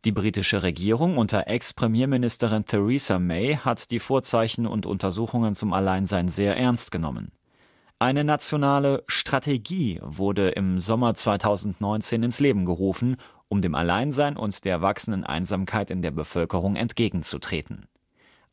Die 0.04 0.12
britische 0.12 0.62
Regierung 0.62 1.18
unter 1.18 1.46
Ex-Premierministerin 1.46 2.64
Theresa 2.64 3.18
May 3.18 3.56
hat 3.56 3.90
die 3.90 4.00
Vorzeichen 4.00 4.66
und 4.66 4.86
Untersuchungen 4.86 5.54
zum 5.54 5.72
Alleinsein 5.72 6.28
sehr 6.28 6.56
ernst 6.56 6.90
genommen. 6.90 7.32
Eine 8.02 8.24
nationale 8.24 9.04
Strategie 9.06 10.00
wurde 10.02 10.48
im 10.48 10.80
Sommer 10.80 11.14
2019 11.14 12.24
ins 12.24 12.40
Leben 12.40 12.64
gerufen, 12.64 13.16
um 13.52 13.60
dem 13.60 13.74
Alleinsein 13.74 14.38
und 14.38 14.64
der 14.64 14.80
wachsenden 14.80 15.24
Einsamkeit 15.24 15.90
in 15.90 16.00
der 16.00 16.10
Bevölkerung 16.10 16.74
entgegenzutreten. 16.74 17.86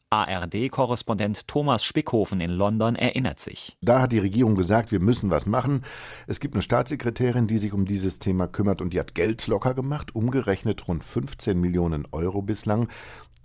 ARD-Korrespondent 0.10 1.48
Thomas 1.48 1.86
Spickhofen 1.86 2.42
in 2.42 2.50
London 2.50 2.98
erinnert 2.98 3.40
sich. 3.40 3.78
Da 3.80 4.02
hat 4.02 4.12
die 4.12 4.20
Regierung 4.20 4.56
gesagt, 4.56 4.92
wir 4.92 5.00
müssen 5.00 5.30
was 5.30 5.46
machen. 5.46 5.86
Es 6.28 6.42
gibt 6.42 6.54
eine 6.54 6.64
Staatssekretärin, 6.64 7.48
die 7.48 7.60
sich 7.60 7.72
um 7.72 7.86
dieses 7.86 8.20
Thema 8.20 8.48
kümmert 8.48 8.82
und 8.82 8.92
die 8.92 9.00
hat 9.00 9.16
Geld 9.16 9.48
locker 9.48 9.74
gemacht, 9.74 10.14
umgerechnet 10.14 10.86
rund 10.90 11.06
15 11.06 11.58
Millionen 11.58 12.06
Euro 12.12 12.42
bislang. 12.42 12.90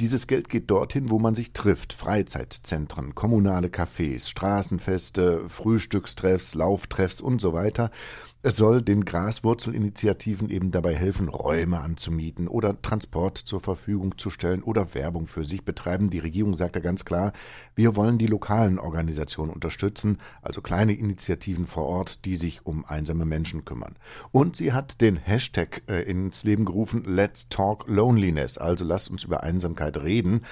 Dieses 0.01 0.27
Geld 0.27 0.49
geht 0.49 0.73
dorthin, 0.73 1.13
wo 1.13 1.21
man 1.21 1.37
sich 1.37 1.53
trifft. 1.53 1.93
Freizeitzentren, 1.93 3.15
kommunale 3.15 3.69
Cafés, 3.69 4.29
Straßenfeste, 4.29 5.49
Frühstückstreffs, 5.49 6.57
Lauftreffs 6.57 7.21
und 7.21 7.41
so 7.41 7.53
weiter. 7.53 7.93
Es 8.47 8.57
soll 8.57 8.83
den 8.83 9.07
Graswurzelinitiativen 9.07 10.51
eben 10.51 10.71
dabei 10.71 10.95
helfen, 10.95 11.31
Räume 11.31 11.81
anzumieten 11.81 12.47
oder 12.47 12.83
Transport 12.83 13.39
zur 13.39 13.61
Verfügung 13.61 14.19
zu 14.19 14.29
stellen 14.29 14.63
oder 14.63 14.93
Werbung 14.93 15.27
für 15.27 15.47
sich 15.47 15.65
betreiben. 15.65 16.11
Die 16.11 16.19
Regierung 16.19 16.55
sagt 16.55 16.75
ja 16.75 16.83
ganz 16.83 17.07
klar, 17.07 17.33
wir 17.75 17.97
wollen 17.97 18.19
die 18.19 18.27
lokalen 18.27 18.79
Organisationen 18.79 19.51
unterstützen, 19.51 20.19
also 20.43 20.61
kleine 20.61 20.93
Initiativen 20.93 21.67
vor 21.67 21.85
Ort, 21.85 22.27
die 22.27 22.37
sich 22.37 22.67
um 22.67 22.85
einsame 22.85 23.25
Menschen 23.25 23.65
kümmern. 23.65 23.97
Und 24.31 24.57
sie 24.57 24.75
hat 24.75 25.01
den 25.01 25.17
Hashtag 25.17 25.81
äh, 25.89 26.03
ins 26.03 26.45
Leben 26.45 26.67
gerufen, 26.67 27.03
Let's 27.07 27.49
Talk 27.49 27.87
Loneliness, 27.89 28.59
also 28.59 28.85
lasst 28.85 29.11
uns 29.11 29.25
über 29.25 29.43
Einsamkeit 29.43 29.97
reden. 29.97 30.43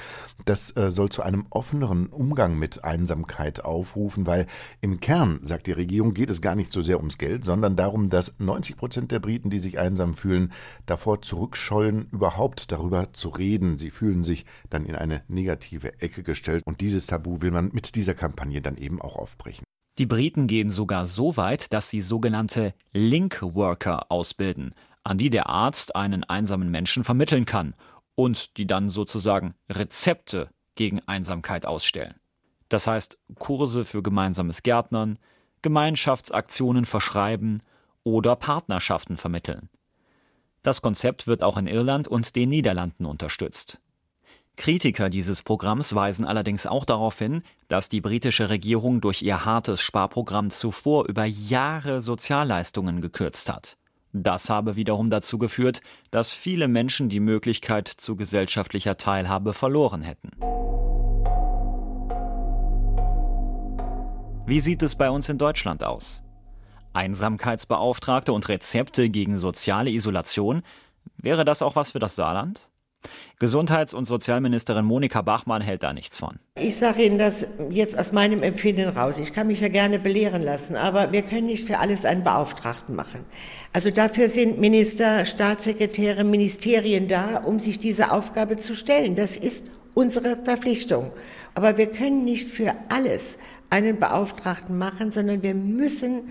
Das 0.46 0.74
äh, 0.78 0.90
soll 0.90 1.10
zu 1.10 1.20
einem 1.20 1.44
offeneren 1.50 2.06
Umgang 2.06 2.58
mit 2.58 2.84
Einsamkeit 2.84 3.62
aufrufen, 3.62 4.26
weil 4.26 4.46
im 4.80 5.00
Kern, 5.00 5.40
sagt 5.42 5.66
die 5.66 5.72
Regierung, 5.72 6.14
geht 6.14 6.30
es 6.30 6.40
gar 6.40 6.54
nicht 6.54 6.72
so 6.72 6.80
sehr 6.80 6.96
ums 6.96 7.18
Geld, 7.18 7.44
sondern 7.44 7.81
darum, 7.82 8.08
dass 8.08 8.38
90 8.38 8.76
Prozent 8.76 9.10
der 9.10 9.18
Briten, 9.18 9.50
die 9.50 9.58
sich 9.58 9.78
einsam 9.78 10.14
fühlen, 10.14 10.52
davor 10.86 11.20
zurückscheuen, 11.20 12.08
überhaupt 12.12 12.70
darüber 12.70 13.12
zu 13.12 13.28
reden. 13.28 13.76
Sie 13.76 13.90
fühlen 13.90 14.22
sich 14.22 14.46
dann 14.70 14.86
in 14.86 14.94
eine 14.94 15.22
negative 15.26 16.00
Ecke 16.00 16.22
gestellt 16.22 16.62
und 16.64 16.80
dieses 16.80 17.08
Tabu 17.08 17.40
will 17.40 17.50
man 17.50 17.70
mit 17.72 17.96
dieser 17.96 18.14
Kampagne 18.14 18.62
dann 18.62 18.76
eben 18.76 19.02
auch 19.02 19.16
aufbrechen. 19.16 19.64
Die 19.98 20.06
Briten 20.06 20.46
gehen 20.46 20.70
sogar 20.70 21.06
so 21.06 21.36
weit, 21.36 21.72
dass 21.72 21.90
sie 21.90 22.00
sogenannte 22.00 22.72
Link-Worker 22.92 24.10
ausbilden, 24.10 24.74
an 25.02 25.18
die 25.18 25.28
der 25.28 25.48
Arzt 25.48 25.96
einen 25.96 26.24
einsamen 26.24 26.70
Menschen 26.70 27.04
vermitteln 27.04 27.44
kann 27.44 27.74
und 28.14 28.56
die 28.56 28.66
dann 28.66 28.88
sozusagen 28.88 29.54
Rezepte 29.68 30.48
gegen 30.76 31.00
Einsamkeit 31.00 31.66
ausstellen. 31.66 32.14
Das 32.68 32.86
heißt 32.86 33.18
Kurse 33.38 33.84
für 33.84 34.02
gemeinsames 34.02 34.62
Gärtnern, 34.62 35.18
Gemeinschaftsaktionen 35.62 36.84
verschreiben, 36.84 37.62
oder 38.04 38.36
Partnerschaften 38.36 39.16
vermitteln. 39.16 39.68
Das 40.62 40.80
Konzept 40.82 41.26
wird 41.26 41.42
auch 41.42 41.56
in 41.56 41.66
Irland 41.66 42.08
und 42.08 42.36
den 42.36 42.48
Niederlanden 42.48 43.04
unterstützt. 43.04 43.80
Kritiker 44.56 45.08
dieses 45.08 45.42
Programms 45.42 45.94
weisen 45.94 46.24
allerdings 46.24 46.66
auch 46.66 46.84
darauf 46.84 47.18
hin, 47.18 47.42
dass 47.68 47.88
die 47.88 48.00
britische 48.00 48.50
Regierung 48.50 49.00
durch 49.00 49.22
ihr 49.22 49.44
hartes 49.44 49.80
Sparprogramm 49.80 50.50
zuvor 50.50 51.06
über 51.06 51.24
Jahre 51.24 52.00
Sozialleistungen 52.00 53.00
gekürzt 53.00 53.50
hat. 53.50 53.78
Das 54.12 54.50
habe 54.50 54.76
wiederum 54.76 55.08
dazu 55.08 55.38
geführt, 55.38 55.80
dass 56.10 56.32
viele 56.32 56.68
Menschen 56.68 57.08
die 57.08 57.20
Möglichkeit 57.20 57.88
zu 57.88 58.14
gesellschaftlicher 58.14 58.98
Teilhabe 58.98 59.54
verloren 59.54 60.02
hätten. 60.02 60.30
Wie 64.44 64.60
sieht 64.60 64.82
es 64.82 64.96
bei 64.96 65.08
uns 65.08 65.30
in 65.30 65.38
Deutschland 65.38 65.82
aus? 65.82 66.22
Einsamkeitsbeauftragte 66.94 68.32
und 68.32 68.48
Rezepte 68.48 69.08
gegen 69.08 69.38
soziale 69.38 69.90
Isolation. 69.90 70.62
Wäre 71.16 71.44
das 71.44 71.62
auch 71.62 71.76
was 71.76 71.90
für 71.90 71.98
das 71.98 72.16
Saarland? 72.16 72.72
Gesundheits- 73.38 73.94
und 73.94 74.04
Sozialministerin 74.04 74.84
Monika 74.84 75.22
Bachmann 75.22 75.62
hält 75.62 75.82
da 75.82 75.92
nichts 75.92 76.18
von. 76.18 76.38
Ich 76.56 76.76
sage 76.76 77.04
Ihnen 77.04 77.18
das 77.18 77.46
jetzt 77.70 77.98
aus 77.98 78.12
meinem 78.12 78.42
Empfinden 78.42 78.88
raus. 78.88 79.16
Ich 79.18 79.32
kann 79.32 79.48
mich 79.48 79.60
ja 79.60 79.68
gerne 79.68 79.98
belehren 79.98 80.42
lassen, 80.42 80.76
aber 80.76 81.10
wir 81.10 81.22
können 81.22 81.46
nicht 81.46 81.66
für 81.66 81.78
alles 81.78 82.04
einen 82.04 82.22
Beauftragten 82.22 82.94
machen. 82.94 83.24
Also 83.72 83.90
dafür 83.90 84.28
sind 84.28 84.60
Minister, 84.60 85.24
Staatssekretäre, 85.24 86.22
Ministerien 86.22 87.08
da, 87.08 87.38
um 87.38 87.58
sich 87.58 87.78
diese 87.78 88.12
Aufgabe 88.12 88.56
zu 88.58 88.76
stellen. 88.76 89.16
Das 89.16 89.36
ist 89.36 89.64
unsere 89.94 90.36
Verpflichtung. 90.36 91.10
Aber 91.54 91.76
wir 91.76 91.86
können 91.86 92.24
nicht 92.24 92.48
für 92.50 92.74
alles 92.88 93.38
einen 93.70 93.98
Beauftragten 93.98 94.78
machen, 94.78 95.10
sondern 95.10 95.42
wir 95.42 95.54
müssen 95.54 96.28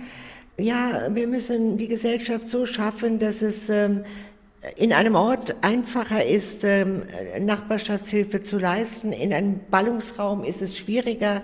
ja, 0.61 1.13
wir 1.13 1.27
müssen 1.27 1.77
die 1.77 1.87
Gesellschaft 1.87 2.49
so 2.49 2.65
schaffen, 2.65 3.19
dass 3.19 3.41
es 3.41 3.69
ähm, 3.69 4.03
in 4.75 4.93
einem 4.93 5.15
Ort 5.15 5.55
einfacher 5.61 6.25
ist, 6.25 6.63
ähm, 6.63 7.03
Nachbarschaftshilfe 7.39 8.41
zu 8.41 8.57
leisten. 8.57 9.11
In 9.11 9.33
einem 9.33 9.59
Ballungsraum 9.69 10.43
ist 10.43 10.61
es 10.61 10.77
schwieriger. 10.77 11.41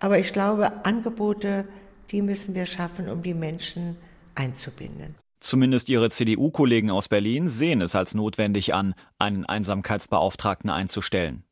Aber 0.00 0.18
ich 0.18 0.32
glaube, 0.32 0.84
Angebote, 0.84 1.66
die 2.10 2.22
müssen 2.22 2.54
wir 2.54 2.66
schaffen, 2.66 3.08
um 3.08 3.22
die 3.22 3.34
Menschen 3.34 3.96
einzubinden. 4.34 5.14
Zumindest 5.40 5.88
ihre 5.88 6.08
CDU-Kollegen 6.08 6.90
aus 6.90 7.08
Berlin 7.08 7.48
sehen 7.48 7.80
es 7.80 7.96
als 7.96 8.14
notwendig 8.14 8.74
an, 8.74 8.94
einen 9.18 9.44
Einsamkeitsbeauftragten 9.44 10.70
einzustellen. 10.70 11.42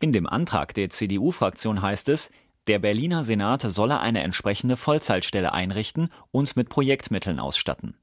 In 0.00 0.12
dem 0.12 0.28
Antrag 0.28 0.74
der 0.74 0.90
CDU-Fraktion 0.90 1.82
heißt 1.82 2.08
es, 2.10 2.30
der 2.66 2.78
Berliner 2.78 3.24
Senat 3.24 3.62
solle 3.62 4.00
eine 4.00 4.22
entsprechende 4.22 4.76
Vollzeitstelle 4.76 5.52
einrichten 5.52 6.08
und 6.30 6.56
mit 6.56 6.68
Projektmitteln 6.68 7.38
ausstatten. 7.38 7.96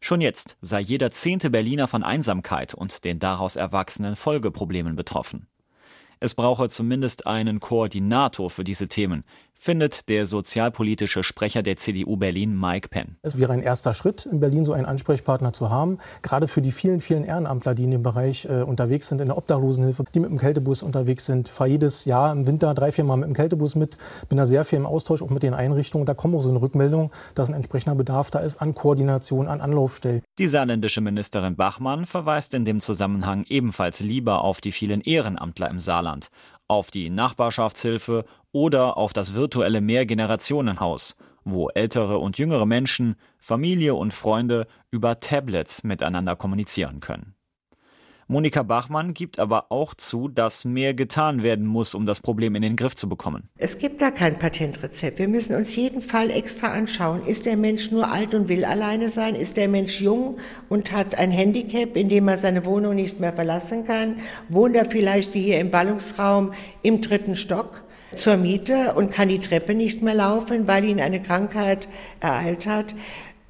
Schon 0.00 0.20
jetzt 0.20 0.56
sei 0.60 0.80
jeder 0.80 1.10
zehnte 1.10 1.50
Berliner 1.50 1.88
von 1.88 2.04
Einsamkeit 2.04 2.74
und 2.74 3.04
den 3.04 3.18
daraus 3.18 3.56
erwachsenen 3.56 4.14
Folgeproblemen 4.14 4.94
betroffen. 4.94 5.48
Es 6.20 6.34
brauche 6.34 6.68
zumindest 6.68 7.26
einen 7.26 7.60
Koordinator 7.60 8.48
für 8.50 8.64
diese 8.64 8.88
Themen, 8.88 9.24
findet 9.58 10.08
der 10.08 10.26
sozialpolitische 10.26 11.22
Sprecher 11.22 11.62
der 11.62 11.76
CDU 11.76 12.16
Berlin, 12.16 12.58
Mike 12.58 12.88
Penn. 12.88 13.16
Es 13.22 13.38
wäre 13.38 13.52
ein 13.52 13.62
erster 13.62 13.94
Schritt, 13.94 14.26
in 14.26 14.40
Berlin 14.40 14.64
so 14.64 14.72
einen 14.72 14.86
Ansprechpartner 14.86 15.52
zu 15.52 15.70
haben, 15.70 15.98
gerade 16.22 16.48
für 16.48 16.62
die 16.62 16.72
vielen, 16.72 17.00
vielen 17.00 17.24
Ehrenamtler, 17.24 17.74
die 17.74 17.84
in 17.84 17.90
dem 17.90 18.02
Bereich 18.02 18.44
äh, 18.44 18.62
unterwegs 18.62 19.08
sind, 19.08 19.20
in 19.20 19.28
der 19.28 19.36
Obdachlosenhilfe, 19.36 20.04
die 20.14 20.20
mit 20.20 20.30
dem 20.30 20.38
Kältebus 20.38 20.82
unterwegs 20.82 21.26
sind. 21.26 21.48
Fahre 21.48 21.70
jedes 21.70 22.04
Jahr 22.04 22.32
im 22.32 22.46
Winter 22.46 22.74
drei, 22.74 22.92
vier 22.92 23.04
Mal 23.04 23.16
mit 23.16 23.28
dem 23.28 23.34
Kältebus 23.34 23.74
mit, 23.74 23.98
bin 24.28 24.38
da 24.38 24.46
sehr 24.46 24.64
viel 24.64 24.78
im 24.78 24.86
Austausch, 24.86 25.22
auch 25.22 25.30
mit 25.30 25.42
den 25.42 25.54
Einrichtungen. 25.54 26.06
Da 26.06 26.14
kommt 26.14 26.34
auch 26.34 26.42
so 26.42 26.50
eine 26.50 26.60
Rückmeldung, 26.60 27.10
dass 27.34 27.48
ein 27.48 27.54
entsprechender 27.54 27.96
Bedarf 27.96 28.30
da 28.30 28.40
ist 28.40 28.60
an 28.62 28.74
Koordination, 28.74 29.48
an 29.48 29.60
Anlaufstellen. 29.60 30.22
Die 30.38 30.48
saarländische 30.48 31.00
Ministerin 31.00 31.56
Bachmann 31.56 32.06
verweist 32.06 32.54
in 32.54 32.64
dem 32.64 32.80
Zusammenhang 32.80 33.44
ebenfalls 33.48 34.00
lieber 34.00 34.42
auf 34.42 34.60
die 34.60 34.72
vielen 34.72 35.00
Ehrenamtler 35.00 35.70
im 35.70 35.80
Saarland, 35.80 36.30
auf 36.68 36.90
die 36.90 37.10
Nachbarschaftshilfe 37.10 38.24
oder 38.52 38.96
auf 38.96 39.12
das 39.12 39.34
virtuelle 39.34 39.80
Mehrgenerationenhaus, 39.80 41.16
wo 41.44 41.68
ältere 41.68 42.18
und 42.18 42.38
jüngere 42.38 42.66
Menschen, 42.66 43.14
Familie 43.38 43.94
und 43.94 44.12
Freunde 44.12 44.66
über 44.90 45.20
Tablets 45.20 45.84
miteinander 45.84 46.34
kommunizieren 46.34 47.00
können. 47.00 47.35
Monika 48.28 48.64
Bachmann 48.64 49.14
gibt 49.14 49.38
aber 49.38 49.66
auch 49.70 49.94
zu, 49.94 50.26
dass 50.26 50.64
mehr 50.64 50.94
getan 50.94 51.44
werden 51.44 51.64
muss, 51.64 51.94
um 51.94 52.06
das 52.06 52.18
Problem 52.18 52.56
in 52.56 52.62
den 52.62 52.74
Griff 52.74 52.96
zu 52.96 53.08
bekommen. 53.08 53.48
Es 53.56 53.78
gibt 53.78 54.02
da 54.02 54.10
kein 54.10 54.36
Patentrezept. 54.36 55.20
Wir 55.20 55.28
müssen 55.28 55.54
uns 55.54 55.76
jeden 55.76 56.02
Fall 56.02 56.30
extra 56.30 56.68
anschauen. 56.68 57.24
Ist 57.24 57.46
der 57.46 57.56
Mensch 57.56 57.92
nur 57.92 58.10
alt 58.10 58.34
und 58.34 58.48
will 58.48 58.64
alleine 58.64 59.10
sein? 59.10 59.36
Ist 59.36 59.56
der 59.56 59.68
Mensch 59.68 60.00
jung 60.00 60.38
und 60.68 60.90
hat 60.90 61.16
ein 61.16 61.30
Handicap, 61.30 61.96
in 61.96 62.08
dem 62.08 62.26
er 62.26 62.36
seine 62.36 62.64
Wohnung 62.64 62.96
nicht 62.96 63.20
mehr 63.20 63.32
verlassen 63.32 63.84
kann? 63.84 64.16
Wohnt 64.48 64.74
er 64.74 64.86
vielleicht 64.86 65.32
wie 65.34 65.42
hier 65.42 65.60
im 65.60 65.70
Ballungsraum 65.70 66.52
im 66.82 67.00
dritten 67.00 67.36
Stock? 67.36 67.82
zur 68.14 68.36
Miete 68.36 68.94
und 68.94 69.10
kann 69.10 69.28
die 69.28 69.40
Treppe 69.40 69.74
nicht 69.74 70.00
mehr 70.00 70.14
laufen, 70.14 70.66
weil 70.66 70.84
ihn 70.84 71.00
eine 71.00 71.20
Krankheit 71.20 71.88
ereilt 72.20 72.64
hat 72.64 72.94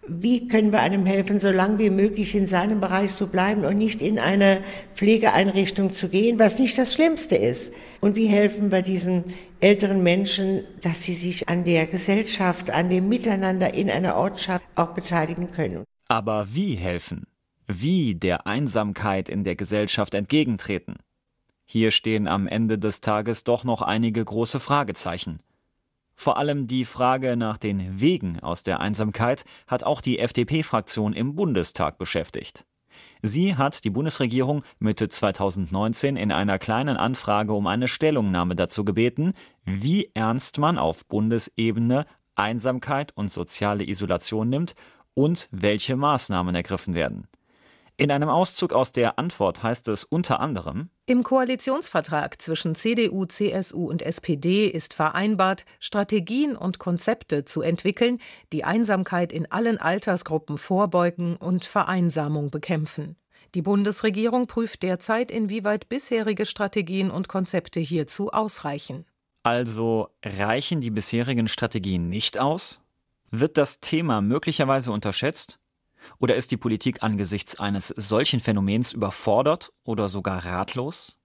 wie 0.09 0.49
können 0.49 0.73
wir 0.73 0.81
einem 0.81 1.07
helfen, 1.07 1.39
so 1.39 1.51
lange 1.51 1.79
wie 1.79 1.91
möglich 1.91 2.35
in 2.35 2.47
seinem 2.47 2.81
Bereich 2.81 3.15
zu 3.15 3.27
bleiben 3.27 3.65
und 3.65 3.79
nicht 3.79 4.03
in 4.03 4.19
eine 4.19 4.63
Pflegeeinrichtung 4.95 5.93
zu 5.93 6.09
gehen, 6.09 6.39
was 6.39 6.59
nicht 6.59 6.79
das 6.79 6.95
Schlimmste 6.95 7.37
ist. 7.37 7.73
Und 8.01 8.17
wie 8.17 8.27
helfen 8.27 8.71
wir 8.71 8.83
diesen 8.83 9.25
älteren 9.61 10.03
Menschen, 10.03 10.65
dass 10.83 11.03
sie 11.03 11.15
sich 11.15 11.49
an 11.49 11.65
der 11.65 11.87
Gesellschaft, 11.87 12.71
an 12.71 12.91
dem 12.91 13.09
Miteinander 13.09 13.75
in 13.75 13.91
einer 13.91 14.17
Ortschaft 14.17 14.65
auch 14.75 14.95
beteiligen 14.95 15.51
können. 15.51 15.85
Aber 16.09 16.55
wie 16.55 16.75
helfen? 16.75 17.27
Wie 17.67 18.15
der 18.15 18.47
Einsamkeit 18.47 19.29
in 19.29 19.45
der 19.45 19.57
Gesellschaft 19.57 20.15
entgegentreten? 20.15 20.97
Hier 21.65 21.91
stehen 21.91 22.29
am 22.29 22.47
Ende 22.47 22.79
des 22.79 23.01
Tages 23.01 23.43
doch 23.43 23.65
noch 23.65 23.83
einige 23.83 24.25
große 24.25 24.61
Fragezeichen. 24.61 25.41
Vor 26.17 26.39
allem 26.39 26.67
die 26.67 26.85
Frage 26.85 27.37
nach 27.37 27.59
den 27.59 28.01
Wegen 28.01 28.41
aus 28.41 28.65
der 28.65 28.81
Einsamkeit 28.81 29.45
hat 29.67 29.85
auch 29.85 30.01
die 30.01 30.19
FDP-Fraktion 30.19 31.13
im 31.13 31.35
Bundestag 31.35 31.99
beschäftigt. 31.99 32.65
Sie 33.23 33.57
hat 33.57 33.85
die 33.85 33.91
Bundesregierung 33.91 34.63
Mitte 34.79 35.09
2019 35.09 36.17
in 36.17 36.33
einer 36.33 36.59
kleinen 36.59 36.97
Anfrage 36.97 37.53
um 37.53 37.67
eine 37.67 37.89
Stellungnahme 37.89 38.57
dazu 38.57 38.85
gebeten, 38.85 39.35
wie 39.65 40.11
ernst 40.15 40.59
man 40.59 40.79
auf 40.79 41.07
Bundesebene 41.07 42.07
Einsamkeit 42.35 43.13
und 43.15 43.31
soziale 43.31 43.87
Isolation 43.87 44.49
nimmt 44.49 44.75
und 45.15 45.49
welche 45.51 45.97
Maßnahmen 45.97 46.55
ergriffen 46.55 46.95
werden. 46.95 47.29
In 47.99 48.11
einem 48.11 48.29
Auszug 48.29 48.75
aus 48.75 48.93
der 48.93 49.19
Antwort 49.19 49.63
heißt 49.63 49.89
es 49.89 50.05
unter 50.05 50.41
anderem 50.41 50.91
Im 51.07 51.23
Koalitionsvertrag 51.23 52.41
zwischen 52.43 52.75
CDU, 52.75 53.25
CSU 53.25 53.89
und 53.89 54.03
SPD 54.03 54.67
ist 54.67 54.93
vereinbart, 54.93 55.65
Strategien 55.81 56.57
und 56.57 56.79
Konzepte 56.79 57.47
zu 57.47 57.63
entwickeln, 57.63 58.19
die 58.53 58.65
Einsamkeit 58.65 59.33
in 59.33 59.51
allen 59.51 59.79
Altersgruppen 59.79 60.59
vorbeugen 60.59 61.37
und 61.37 61.65
Vereinsamung 61.65 62.51
bekämpfen. 62.51 63.17
Die 63.55 63.63
Bundesregierung 63.63 64.47
prüft 64.47 64.83
derzeit, 64.83 65.31
inwieweit 65.31 65.89
bisherige 65.89 66.45
Strategien 66.45 67.11
und 67.11 67.29
Konzepte 67.29 67.81
hierzu 67.81 68.31
ausreichen. 68.31 69.07
Also 69.43 70.09
reichen 70.23 70.83
die 70.83 70.91
bisherigen 70.91 71.49
Strategien 71.49 72.11
nicht 72.11 72.37
aus? 72.39 72.83
Wird 73.31 73.57
das 73.57 73.81
Thema 73.81 74.21
möglicherweise 74.21 74.93
unterschätzt? 74.93 75.59
Oder 76.19 76.37
ist 76.37 76.51
die 76.51 76.57
Politik 76.57 77.03
angesichts 77.03 77.59
eines 77.59 77.89
solchen 77.89 78.41
Phänomens 78.41 78.93
überfordert 78.93 79.73
oder 79.85 80.09
sogar 80.09 80.45
ratlos? 80.45 81.19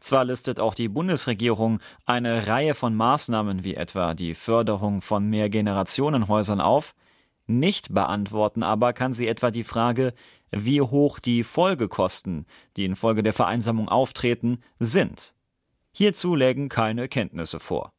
Zwar 0.00 0.24
listet 0.24 0.58
auch 0.58 0.74
die 0.74 0.88
Bundesregierung 0.88 1.80
eine 2.04 2.46
Reihe 2.46 2.74
von 2.74 2.94
Maßnahmen 2.94 3.64
wie 3.64 3.74
etwa 3.74 4.14
die 4.14 4.34
Förderung 4.34 5.00
von 5.00 5.28
Mehrgenerationenhäusern 5.28 6.60
auf, 6.60 6.94
nicht 7.46 7.92
beantworten 7.92 8.62
aber 8.62 8.92
kann 8.92 9.12
sie 9.12 9.26
etwa 9.26 9.50
die 9.50 9.64
Frage, 9.64 10.14
wie 10.50 10.80
hoch 10.80 11.18
die 11.18 11.42
Folgekosten, 11.42 12.46
die 12.76 12.84
infolge 12.84 13.22
der 13.22 13.32
Vereinsamung 13.32 13.88
auftreten, 13.88 14.62
sind. 14.78 15.34
Hierzu 15.92 16.34
lägen 16.34 16.68
keine 16.68 17.08
Kenntnisse 17.08 17.58
vor. 17.58 17.92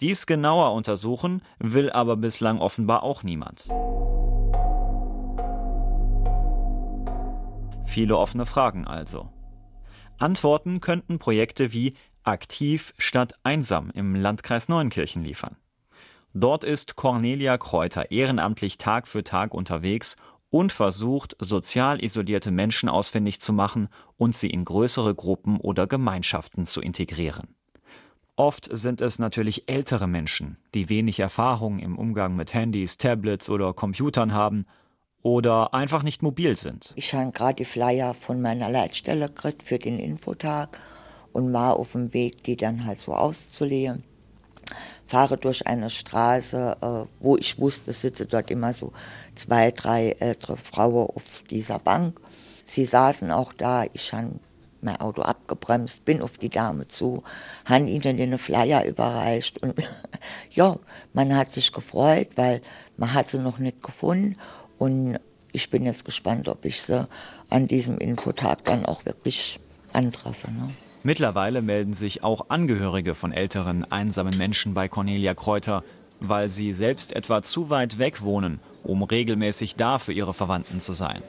Dies 0.00 0.26
genauer 0.26 0.74
untersuchen 0.74 1.42
will 1.58 1.90
aber 1.90 2.16
bislang 2.16 2.58
offenbar 2.60 3.02
auch 3.02 3.22
niemand. 3.22 3.68
Viele 7.86 8.18
offene 8.18 8.46
Fragen 8.46 8.86
also. 8.86 9.30
Antworten 10.18 10.80
könnten 10.80 11.18
Projekte 11.18 11.72
wie 11.72 11.94
Aktiv 12.24 12.92
statt 12.98 13.34
einsam 13.44 13.90
im 13.90 14.14
Landkreis 14.14 14.68
Neunkirchen 14.68 15.22
liefern. 15.22 15.56
Dort 16.34 16.64
ist 16.64 16.96
Cornelia 16.96 17.56
Kräuter 17.56 18.10
ehrenamtlich 18.10 18.76
Tag 18.76 19.08
für 19.08 19.24
Tag 19.24 19.54
unterwegs 19.54 20.16
und 20.50 20.72
versucht, 20.72 21.36
sozial 21.38 22.02
isolierte 22.02 22.50
Menschen 22.50 22.88
ausfindig 22.88 23.40
zu 23.40 23.52
machen 23.52 23.88
und 24.16 24.36
sie 24.36 24.50
in 24.50 24.64
größere 24.64 25.14
Gruppen 25.14 25.58
oder 25.58 25.86
Gemeinschaften 25.86 26.66
zu 26.66 26.80
integrieren. 26.80 27.54
Oft 28.36 28.68
sind 28.70 29.00
es 29.00 29.18
natürlich 29.18 29.68
ältere 29.68 30.06
Menschen, 30.06 30.58
die 30.74 30.90
wenig 30.90 31.20
Erfahrung 31.20 31.78
im 31.78 31.96
Umgang 31.96 32.36
mit 32.36 32.52
Handys, 32.52 32.98
Tablets 32.98 33.48
oder 33.48 33.72
Computern 33.72 34.34
haben 34.34 34.66
oder 35.26 35.74
einfach 35.74 36.04
nicht 36.04 36.22
mobil 36.22 36.56
sind. 36.56 36.92
Ich 36.94 37.12
habe 37.12 37.32
gerade 37.32 37.56
die 37.56 37.64
Flyer 37.64 38.14
von 38.14 38.40
meiner 38.40 38.70
Leitstelle 38.70 39.26
gekriegt 39.26 39.64
für 39.64 39.76
den 39.76 39.98
Infotag 39.98 40.78
und 41.32 41.52
war 41.52 41.80
auf 41.80 41.92
dem 41.92 42.14
Weg, 42.14 42.44
die 42.44 42.56
dann 42.56 42.86
halt 42.86 43.00
so 43.00 43.12
auszulegen. 43.12 44.04
Fahre 45.08 45.36
durch 45.36 45.66
eine 45.66 45.90
Straße, 45.90 46.76
äh, 46.80 47.08
wo 47.18 47.36
ich 47.36 47.58
wusste, 47.58 47.92
sitzen 47.92 48.28
dort 48.30 48.52
immer 48.52 48.72
so 48.72 48.92
zwei, 49.34 49.72
drei 49.72 50.10
ältere 50.20 50.56
Frauen 50.56 51.10
auf 51.10 51.42
dieser 51.50 51.80
Bank. 51.80 52.20
Sie 52.64 52.84
saßen 52.84 53.32
auch 53.32 53.52
da, 53.52 53.82
ich 53.94 54.12
habe 54.12 54.38
mein 54.80 55.00
Auto 55.00 55.22
abgebremst, 55.22 56.04
bin 56.04 56.22
auf 56.22 56.38
die 56.38 56.50
Dame 56.50 56.86
zu, 56.86 57.24
habe 57.64 57.86
ihnen 57.86 58.16
den 58.16 58.38
Flyer 58.38 58.84
überreicht 58.84 59.60
und 59.60 59.74
ja, 60.50 60.76
man 61.14 61.36
hat 61.36 61.52
sich 61.52 61.72
gefreut, 61.72 62.28
weil 62.36 62.62
man 62.96 63.12
hat 63.12 63.28
sie 63.28 63.40
noch 63.40 63.58
nicht 63.58 63.82
gefunden 63.82 64.36
und 64.78 65.18
ich 65.52 65.70
bin 65.70 65.86
jetzt 65.86 66.04
gespannt, 66.04 66.48
ob 66.48 66.64
ich 66.64 66.82
sie 66.82 67.08
an 67.48 67.66
diesem 67.66 67.98
Infotag 67.98 68.64
dann 68.64 68.84
auch 68.84 69.04
wirklich 69.06 69.58
antreffe. 69.92 70.50
Ne? 70.50 70.68
Mittlerweile 71.02 71.62
melden 71.62 71.94
sich 71.94 72.24
auch 72.24 72.50
Angehörige 72.50 73.14
von 73.14 73.32
älteren, 73.32 73.90
einsamen 73.90 74.36
Menschen 74.36 74.74
bei 74.74 74.88
Cornelia 74.88 75.34
Kräuter, 75.34 75.84
weil 76.20 76.50
sie 76.50 76.72
selbst 76.72 77.14
etwa 77.14 77.42
zu 77.42 77.70
weit 77.70 77.98
weg 77.98 78.22
wohnen, 78.22 78.60
um 78.82 79.02
regelmäßig 79.02 79.76
da 79.76 79.98
für 79.98 80.12
ihre 80.12 80.34
Verwandten 80.34 80.80
zu 80.80 80.92
sein. 80.92 81.22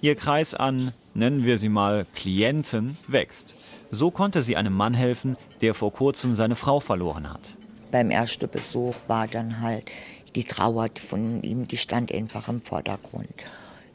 Ihr 0.00 0.14
Kreis 0.14 0.54
an, 0.54 0.92
nennen 1.14 1.44
wir 1.44 1.58
sie 1.58 1.68
mal 1.68 2.06
Klienten, 2.14 2.96
wächst. 3.08 3.54
So 3.90 4.10
konnte 4.10 4.42
sie 4.42 4.56
einem 4.56 4.74
Mann 4.74 4.94
helfen, 4.94 5.36
der 5.60 5.74
vor 5.74 5.92
kurzem 5.92 6.34
seine 6.34 6.56
Frau 6.56 6.80
verloren 6.80 7.30
hat. 7.30 7.56
Beim 7.90 8.10
ersten 8.10 8.48
Besuch 8.48 8.94
war 9.06 9.26
dann 9.26 9.60
halt 9.60 9.90
die 10.34 10.44
Trauer 10.44 10.88
von 11.08 11.42
ihm, 11.42 11.68
die 11.68 11.76
stand 11.76 12.12
einfach 12.12 12.48
im 12.48 12.60
Vordergrund. 12.60 13.28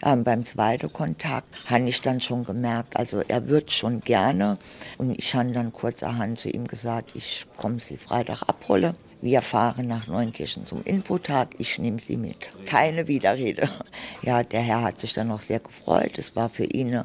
Und 0.02 0.24
beim 0.24 0.46
zweiten 0.46 0.92
Kontakt 0.94 1.70
habe 1.70 1.90
ich 1.90 2.02
dann 2.02 2.22
schon 2.22 2.46
gemerkt, 2.46 2.96
also 2.96 3.22
er 3.28 3.50
wird 3.50 3.72
schon 3.72 4.00
gerne. 4.00 4.58
Und 4.98 5.12
ich 5.12 5.36
habe 5.36 5.52
dann 5.52 5.74
kurzerhand 5.74 6.40
zu 6.40 6.50
ihm 6.50 6.68
gesagt, 6.68 7.12
ich 7.16 7.46
komme 7.58 7.80
Sie 7.80 7.98
Freitag 7.98 8.44
abhole. 8.44 8.96
Wir 9.22 9.42
fahren 9.42 9.88
nach 9.90 10.08
Neunkirchen 10.08 10.66
zum 10.66 10.84
Infotag, 10.86 11.50
ich 11.58 11.80
nehme 11.80 12.00
Sie 12.00 12.16
mit. 12.16 12.38
Keine 12.66 13.08
Widerrede. 13.08 13.70
Ja, 14.22 14.44
der 14.44 14.62
Herr 14.62 14.84
hat 14.84 15.02
sich 15.02 15.14
dann 15.14 15.30
noch 15.30 15.42
sehr 15.42 15.60
gefreut. 15.60 16.18
Es 16.18 16.36
war 16.36 16.50
für 16.50 16.66
ihn 16.66 17.04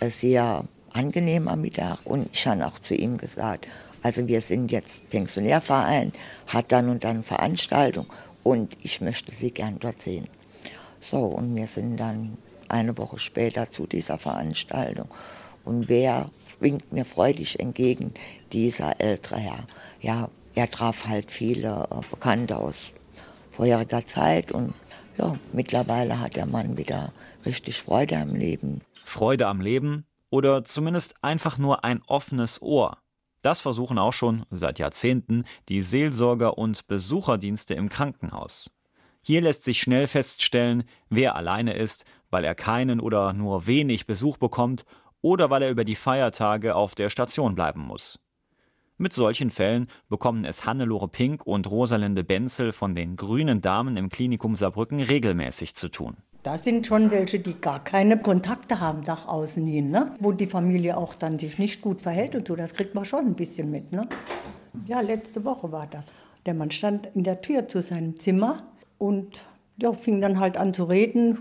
ein 0.00 0.10
sehr 0.10 0.64
angenehmer 0.92 1.56
Mittag. 1.56 1.98
Und 2.04 2.28
ich 2.32 2.46
habe 2.46 2.66
auch 2.66 2.78
zu 2.78 2.94
ihm 2.94 3.18
gesagt, 3.18 3.66
also 4.02 4.26
wir 4.26 4.40
sind 4.40 4.72
jetzt 4.72 5.08
Pensionärverein, 5.10 6.12
hat 6.48 6.72
dann 6.72 6.88
und 6.88 7.04
dann 7.04 7.22
Veranstaltung 7.22 8.06
und 8.42 8.76
ich 8.82 9.00
möchte 9.00 9.32
Sie 9.32 9.50
gern 9.50 9.78
dort 9.78 10.02
sehen. 10.02 10.28
So, 11.00 11.18
und 11.18 11.54
wir 11.54 11.66
sind 11.66 11.96
dann 11.96 12.38
eine 12.68 12.96
Woche 12.96 13.18
später 13.18 13.70
zu 13.70 13.86
dieser 13.86 14.18
Veranstaltung. 14.18 15.08
Und 15.64 15.88
wer 15.88 16.30
winkt 16.60 16.92
mir 16.92 17.04
freudig 17.04 17.60
entgegen? 17.60 18.14
Dieser 18.52 19.00
ältere 19.00 19.36
Herr. 19.36 19.66
Ja, 20.00 20.28
er 20.54 20.70
traf 20.70 21.06
halt 21.06 21.30
viele 21.30 21.88
äh, 21.90 22.00
Bekannte 22.10 22.56
aus 22.56 22.90
vorheriger 23.50 24.06
Zeit 24.06 24.52
und 24.52 24.74
ja, 25.18 25.36
mittlerweile 25.52 26.20
hat 26.20 26.36
der 26.36 26.46
Mann 26.46 26.76
wieder 26.76 27.12
richtig 27.44 27.76
Freude 27.76 28.16
am 28.16 28.34
Leben. 28.34 28.80
Freude 29.04 29.46
am 29.46 29.60
Leben 29.60 30.06
oder 30.30 30.64
zumindest 30.64 31.14
einfach 31.20 31.58
nur 31.58 31.84
ein 31.84 32.00
offenes 32.06 32.62
Ohr. 32.62 33.01
Das 33.42 33.60
versuchen 33.60 33.98
auch 33.98 34.12
schon 34.12 34.46
seit 34.50 34.78
Jahrzehnten 34.78 35.44
die 35.68 35.82
Seelsorger 35.82 36.56
und 36.58 36.86
Besucherdienste 36.86 37.74
im 37.74 37.88
Krankenhaus. 37.88 38.70
Hier 39.20 39.40
lässt 39.40 39.64
sich 39.64 39.80
schnell 39.80 40.06
feststellen, 40.06 40.84
wer 41.08 41.36
alleine 41.36 41.74
ist, 41.74 42.04
weil 42.30 42.44
er 42.44 42.54
keinen 42.54 43.00
oder 43.00 43.32
nur 43.32 43.66
wenig 43.66 44.06
Besuch 44.06 44.36
bekommt 44.36 44.84
oder 45.20 45.50
weil 45.50 45.62
er 45.62 45.70
über 45.70 45.84
die 45.84 45.96
Feiertage 45.96 46.74
auf 46.74 46.94
der 46.94 47.10
Station 47.10 47.54
bleiben 47.54 47.80
muss. 47.80 48.18
Mit 48.98 49.12
solchen 49.12 49.50
Fällen 49.50 49.88
bekommen 50.08 50.44
es 50.44 50.64
Hannelore 50.64 51.08
Pink 51.08 51.44
und 51.44 51.68
Rosalinde 51.68 52.24
Benzel 52.24 52.72
von 52.72 52.94
den 52.94 53.16
Grünen 53.16 53.60
Damen 53.60 53.96
im 53.96 54.08
Klinikum 54.08 54.54
Saarbrücken 54.54 55.00
regelmäßig 55.00 55.74
zu 55.74 55.88
tun. 55.88 56.16
Da 56.42 56.58
sind 56.58 56.88
schon 56.88 57.12
welche, 57.12 57.38
die 57.38 57.60
gar 57.60 57.84
keine 57.84 58.18
Kontakte 58.18 58.80
haben 58.80 59.02
nach 59.06 59.28
außen 59.28 59.64
hin, 59.64 59.90
ne? 59.90 60.16
wo 60.18 60.32
die 60.32 60.48
Familie 60.48 60.96
auch 60.96 61.14
dann 61.14 61.38
sich 61.38 61.58
nicht 61.58 61.80
gut 61.80 62.00
verhält 62.00 62.34
und 62.34 62.48
so. 62.48 62.56
Das 62.56 62.74
kriegt 62.74 62.96
man 62.96 63.04
schon 63.04 63.26
ein 63.26 63.34
bisschen 63.34 63.70
mit. 63.70 63.92
Ne? 63.92 64.08
Ja, 64.86 65.00
letzte 65.00 65.44
Woche 65.44 65.70
war 65.70 65.86
das. 65.86 66.06
Der 66.44 66.54
Mann 66.54 66.72
stand 66.72 67.08
in 67.14 67.22
der 67.22 67.42
Tür 67.42 67.68
zu 67.68 67.80
seinem 67.80 68.18
Zimmer 68.18 68.64
und 68.98 69.46
ja, 69.76 69.92
fing 69.92 70.20
dann 70.20 70.40
halt 70.40 70.56
an 70.56 70.74
zu 70.74 70.84
reden. 70.84 71.38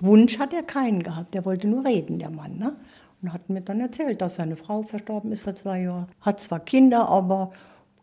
Wunsch 0.00 0.38
hat 0.38 0.54
er 0.54 0.62
keinen 0.62 1.02
gehabt, 1.02 1.34
der 1.34 1.44
wollte 1.44 1.68
nur 1.68 1.84
reden, 1.84 2.18
der 2.18 2.30
Mann. 2.30 2.56
Ne? 2.56 2.74
Und 3.20 3.34
hat 3.34 3.50
mir 3.50 3.60
dann 3.60 3.80
erzählt, 3.80 4.22
dass 4.22 4.36
seine 4.36 4.56
Frau 4.56 4.82
verstorben 4.82 5.30
ist 5.30 5.42
vor 5.42 5.56
zwei 5.56 5.82
Jahren. 5.82 6.06
Hat 6.22 6.40
zwar 6.40 6.60
Kinder, 6.60 7.06
aber 7.10 7.52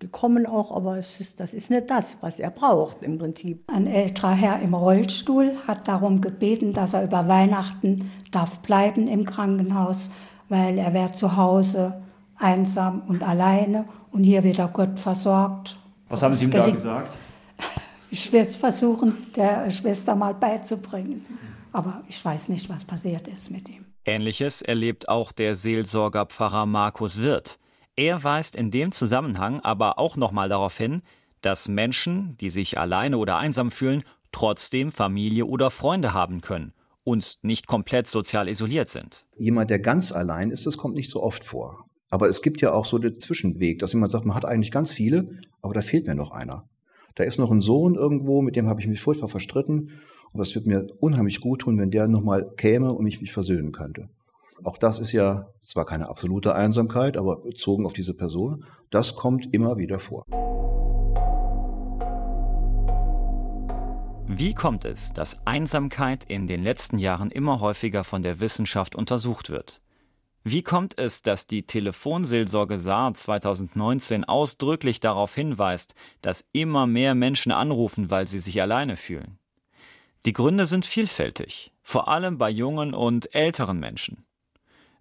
die 0.01 0.07
kommen 0.07 0.45
auch, 0.45 0.75
aber 0.75 0.97
ist, 0.97 1.39
das 1.39 1.53
ist 1.53 1.69
nicht 1.69 1.89
das, 1.89 2.17
was 2.21 2.39
er 2.39 2.51
braucht 2.51 3.01
im 3.01 3.17
Prinzip. 3.17 3.63
Ein 3.67 3.87
älterer 3.87 4.33
Herr 4.33 4.59
im 4.59 4.73
Rollstuhl 4.73 5.53
hat 5.67 5.87
darum 5.87 6.21
gebeten, 6.21 6.73
dass 6.73 6.93
er 6.93 7.03
über 7.03 7.27
Weihnachten 7.27 8.11
darf 8.31 8.59
bleiben 8.59 9.07
im 9.07 9.25
Krankenhaus, 9.25 10.09
weil 10.49 10.77
er 10.77 10.93
wäre 10.93 11.11
zu 11.11 11.37
Hause 11.37 12.01
einsam 12.37 13.03
und 13.07 13.23
alleine 13.23 13.85
und 14.11 14.23
hier 14.23 14.43
wird 14.43 14.59
er 14.59 14.67
Gott 14.67 14.99
versorgt. 14.99 15.77
Was 16.09 16.21
haben 16.21 16.33
Sie 16.33 16.45
ihm 16.45 16.51
da 16.51 16.69
gesagt? 16.69 17.15
Ich 18.11 18.31
werde 18.31 18.49
es 18.49 18.55
versuchen, 18.55 19.27
der 19.35 19.69
Schwester 19.71 20.15
mal 20.15 20.33
beizubringen. 20.33 21.25
Aber 21.71 22.03
ich 22.07 22.23
weiß 22.23 22.49
nicht, 22.49 22.69
was 22.69 22.85
passiert 22.85 23.27
ist 23.27 23.51
mit 23.51 23.67
ihm. 23.67 23.85
Ähnliches 24.05 24.61
erlebt 24.61 25.09
auch 25.09 25.31
der 25.31 25.55
Seelsorger 25.55 26.25
Pfarrer 26.25 26.65
Markus 26.65 27.19
Wirth. 27.21 27.59
Er 27.95 28.23
weist 28.23 28.55
in 28.55 28.71
dem 28.71 28.91
Zusammenhang 28.91 29.61
aber 29.61 29.99
auch 29.99 30.17
nochmal 30.17 30.49
darauf 30.49 30.77
hin, 30.77 31.01
dass 31.41 31.67
Menschen, 31.67 32.35
die 32.41 32.49
sich 32.49 32.77
alleine 32.77 33.17
oder 33.17 33.37
einsam 33.37 33.71
fühlen, 33.71 34.03
trotzdem 34.31 34.91
Familie 34.91 35.45
oder 35.45 35.71
Freunde 35.71 36.13
haben 36.13 36.41
können 36.41 36.73
und 37.05 37.37
nicht 37.41 37.67
komplett 37.67 38.07
sozial 38.07 38.49
isoliert 38.49 38.89
sind. 38.89 39.25
Jemand, 39.37 39.69
der 39.69 39.79
ganz 39.79 40.11
allein 40.11 40.51
ist, 40.51 40.65
das 40.65 40.77
kommt 40.77 40.95
nicht 40.95 41.09
so 41.09 41.23
oft 41.23 41.45
vor. 41.45 41.85
Aber 42.09 42.27
es 42.27 42.41
gibt 42.41 42.61
ja 42.61 42.73
auch 42.73 42.85
so 42.85 42.97
den 42.97 43.19
Zwischenweg, 43.19 43.79
dass 43.79 43.93
jemand 43.93 44.11
sagt, 44.11 44.25
man 44.25 44.35
hat 44.35 44.45
eigentlich 44.45 44.71
ganz 44.71 44.91
viele, 44.91 45.29
aber 45.61 45.73
da 45.73 45.81
fehlt 45.81 46.07
mir 46.07 46.15
noch 46.15 46.31
einer. 46.31 46.67
Da 47.15 47.23
ist 47.23 47.39
noch 47.39 47.51
ein 47.51 47.61
Sohn 47.61 47.95
irgendwo, 47.95 48.41
mit 48.41 48.55
dem 48.55 48.67
habe 48.67 48.81
ich 48.81 48.87
mich 48.87 48.99
furchtbar 48.99 49.29
verstritten. 49.29 49.91
Aber 50.33 50.43
es 50.43 50.53
wird 50.53 50.65
mir 50.65 50.85
unheimlich 50.99 51.39
gut 51.39 51.61
tun, 51.61 51.79
wenn 51.79 51.91
der 51.91 52.09
nochmal 52.09 52.51
käme 52.57 52.91
und 52.91 53.05
mich, 53.05 53.21
mich 53.21 53.31
versöhnen 53.31 53.71
könnte. 53.71 54.09
Auch 54.63 54.77
das 54.77 54.99
ist 54.99 55.11
ja 55.11 55.49
zwar 55.63 55.85
keine 55.85 56.07
absolute 56.09 56.55
Einsamkeit, 56.55 57.17
aber 57.17 57.37
bezogen 57.37 57.85
auf 57.85 57.93
diese 57.93 58.13
Person, 58.13 58.65
das 58.89 59.15
kommt 59.15 59.53
immer 59.53 59.77
wieder 59.77 59.99
vor. 59.99 60.23
Wie 64.27 64.53
kommt 64.53 64.85
es, 64.85 65.13
dass 65.13 65.45
Einsamkeit 65.45 66.25
in 66.25 66.47
den 66.47 66.63
letzten 66.63 66.97
Jahren 66.97 67.31
immer 67.31 67.59
häufiger 67.59 68.03
von 68.03 68.23
der 68.23 68.39
Wissenschaft 68.39 68.95
untersucht 68.95 69.49
wird? 69.49 69.81
Wie 70.43 70.61
kommt 70.63 70.97
es, 70.97 71.21
dass 71.21 71.47
die 71.47 71.65
Telefonseelsorge 71.65 72.79
Saar 72.79 73.13
2019 73.13 74.23
ausdrücklich 74.23 74.99
darauf 74.99 75.33
hinweist, 75.35 75.95
dass 76.21 76.47
immer 76.53 76.85
mehr 76.85 77.15
Menschen 77.15 77.51
anrufen, 77.51 78.09
weil 78.09 78.27
sie 78.27 78.39
sich 78.39 78.61
alleine 78.61 78.95
fühlen? 78.95 79.37
Die 80.25 80.33
Gründe 80.33 80.65
sind 80.65 80.85
vielfältig, 80.85 81.71
vor 81.83 82.07
allem 82.07 82.37
bei 82.37 82.49
jungen 82.49 82.93
und 82.93 83.33
älteren 83.35 83.79
Menschen. 83.79 84.24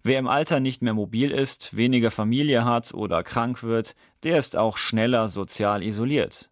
Wer 0.05 0.19
im 0.19 0.27
Alter 0.27 0.59
nicht 0.59 0.83
mehr 0.83 0.93
mobil 0.93 1.31
ist, 1.31 1.75
weniger 1.75 2.11
Familie 2.11 2.63
hat 2.63 2.93
oder 2.93 3.23
krank 3.23 3.63
wird, 3.63 3.95
der 4.21 4.37
ist 4.37 4.55
auch 4.55 4.77
schneller 4.77 5.29
sozial 5.29 5.81
isoliert. 5.81 6.51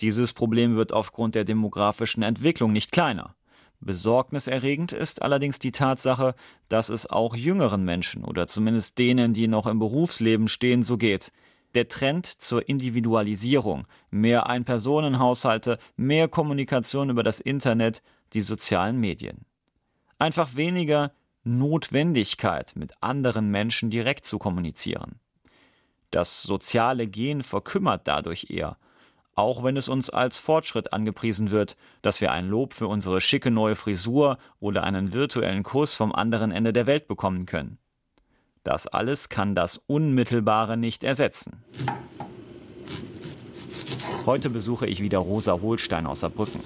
Dieses 0.00 0.34
Problem 0.34 0.76
wird 0.76 0.92
aufgrund 0.92 1.34
der 1.34 1.44
demografischen 1.44 2.22
Entwicklung 2.22 2.74
nicht 2.74 2.92
kleiner. 2.92 3.34
Besorgniserregend 3.80 4.92
ist 4.92 5.22
allerdings 5.22 5.58
die 5.58 5.72
Tatsache, 5.72 6.34
dass 6.68 6.90
es 6.90 7.06
auch 7.06 7.34
jüngeren 7.34 7.86
Menschen 7.86 8.22
oder 8.22 8.46
zumindest 8.46 8.98
denen, 8.98 9.32
die 9.32 9.48
noch 9.48 9.66
im 9.66 9.78
Berufsleben 9.78 10.46
stehen, 10.46 10.82
so 10.82 10.98
geht. 10.98 11.32
Der 11.72 11.88
Trend 11.88 12.26
zur 12.26 12.68
Individualisierung, 12.68 13.86
mehr 14.10 14.46
Einpersonenhaushalte, 14.46 15.78
mehr 15.96 16.28
Kommunikation 16.28 17.08
über 17.08 17.22
das 17.22 17.40
Internet, 17.40 18.02
die 18.34 18.42
sozialen 18.42 19.00
Medien. 19.00 19.46
Einfach 20.18 20.54
weniger 20.56 21.12
Notwendigkeit, 21.48 22.72
mit 22.76 22.92
anderen 23.00 23.50
Menschen 23.50 23.90
direkt 23.90 24.26
zu 24.26 24.38
kommunizieren. 24.38 25.18
Das 26.10 26.42
soziale 26.42 27.06
Gen 27.06 27.42
verkümmert 27.42 28.06
dadurch 28.06 28.50
eher, 28.50 28.76
auch 29.34 29.62
wenn 29.62 29.76
es 29.76 29.88
uns 29.88 30.10
als 30.10 30.38
Fortschritt 30.38 30.92
angepriesen 30.92 31.50
wird, 31.50 31.76
dass 32.02 32.20
wir 32.20 32.32
ein 32.32 32.48
Lob 32.48 32.74
für 32.74 32.88
unsere 32.88 33.20
schicke 33.20 33.50
neue 33.50 33.76
Frisur 33.76 34.38
oder 34.60 34.82
einen 34.84 35.12
virtuellen 35.12 35.62
Kuss 35.62 35.94
vom 35.94 36.12
anderen 36.14 36.50
Ende 36.50 36.72
der 36.72 36.86
Welt 36.86 37.08
bekommen 37.08 37.46
können. 37.46 37.78
Das 38.64 38.86
alles 38.86 39.28
kann 39.28 39.54
das 39.54 39.78
Unmittelbare 39.86 40.76
nicht 40.76 41.04
ersetzen. 41.04 41.62
Heute 44.26 44.50
besuche 44.50 44.86
ich 44.86 45.00
wieder 45.00 45.18
Rosa 45.18 45.60
Hohlstein 45.60 46.06
aus 46.06 46.20
Saarbrücken. 46.20 46.60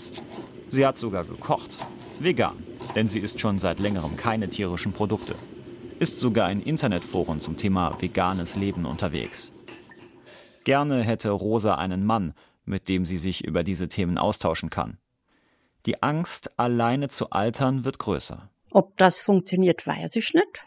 Sie 0.71 0.85
hat 0.87 0.99
sogar 0.99 1.25
gekocht. 1.25 1.71
Vegan 2.19 2.72
denn 2.95 3.09
sie 3.09 3.21
isst 3.21 3.41
schon 3.41 3.59
seit 3.59 3.81
längerem 3.81 4.17
keine 4.17 4.49
tierischen 4.49 4.93
Produkte. 4.93 5.35
Ist 5.99 6.19
sogar 6.19 6.51
in 6.51 6.63
Internetforen 6.63 7.41
zum 7.41 7.57
Thema 7.57 8.01
veganes 8.01 8.57
Leben 8.57 8.87
unterwegs. 8.87 9.53
Gerne 10.65 11.03
hätte 11.03 11.31
Rosa 11.31 11.77
einen 11.77 12.05
Mann, 12.05 12.35
mit 12.65 12.89
dem 12.89 13.05
sie 13.05 13.19
sich 13.19 13.45
über 13.45 13.65
diese 13.65 13.89
Themen 13.89 14.19
austauschen 14.19 14.71
kann. 14.71 14.99
Die 15.87 16.03
Angst, 16.03 16.59
alleine 16.59 17.09
zu 17.09 17.31
altern, 17.31 17.85
wird 17.85 17.99
größer. 17.99 18.49
Ob 18.71 18.97
das 18.97 19.19
funktioniert, 19.21 19.87
weiß 19.87 20.17
ich 20.17 20.33
nicht, 20.33 20.65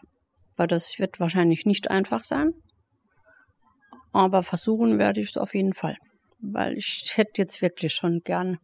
weil 0.58 0.68
das 0.68 1.00
wird 1.00 1.20
wahrscheinlich 1.20 1.66
nicht 1.66 1.90
einfach 1.90 2.24
sein. 2.24 2.54
Aber 4.12 4.44
versuchen 4.44 5.00
werde 5.00 5.22
ich 5.22 5.30
es 5.30 5.38
auf 5.38 5.56
jeden 5.56 5.74
Fall, 5.74 5.98
weil 6.40 6.78
ich 6.78 7.14
hätte 7.16 7.42
jetzt 7.42 7.62
wirklich 7.62 7.94
schon 7.94 8.22
gern 8.24 8.58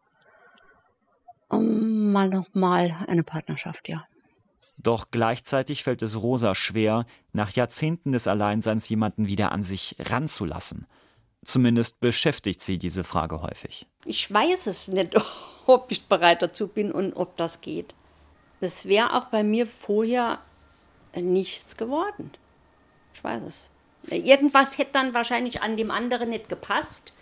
mal 2.11 2.29
nochmal 2.29 2.95
eine 3.07 3.23
Partnerschaft, 3.23 3.89
ja. 3.89 4.05
Doch 4.77 5.11
gleichzeitig 5.11 5.83
fällt 5.83 6.01
es 6.01 6.15
Rosa 6.15 6.55
schwer, 6.55 7.05
nach 7.33 7.51
Jahrzehnten 7.51 8.11
des 8.13 8.27
Alleinseins 8.27 8.89
jemanden 8.89 9.27
wieder 9.27 9.51
an 9.51 9.63
sich 9.63 9.95
ranzulassen. 9.99 10.87
Zumindest 11.43 11.99
beschäftigt 11.99 12.61
sie 12.61 12.77
diese 12.77 13.03
Frage 13.03 13.41
häufig. 13.41 13.87
Ich 14.05 14.31
weiß 14.31 14.67
es 14.67 14.87
nicht, 14.87 15.15
ob 15.65 15.91
ich 15.91 16.07
bereit 16.07 16.41
dazu 16.41 16.67
bin 16.67 16.91
und 16.91 17.13
ob 17.13 17.37
das 17.37 17.61
geht. 17.61 17.93
Es 18.59 18.85
wäre 18.85 19.15
auch 19.15 19.25
bei 19.25 19.43
mir 19.43 19.65
vorher 19.65 20.39
nichts 21.15 21.77
geworden. 21.77 22.31
Ich 23.13 23.23
weiß 23.23 23.41
es. 23.43 23.67
Irgendwas 24.07 24.77
hätte 24.77 24.93
dann 24.93 25.13
wahrscheinlich 25.13 25.61
an 25.61 25.77
dem 25.77 25.91
anderen 25.91 26.29
nicht 26.29 26.49
gepasst, 26.49 27.13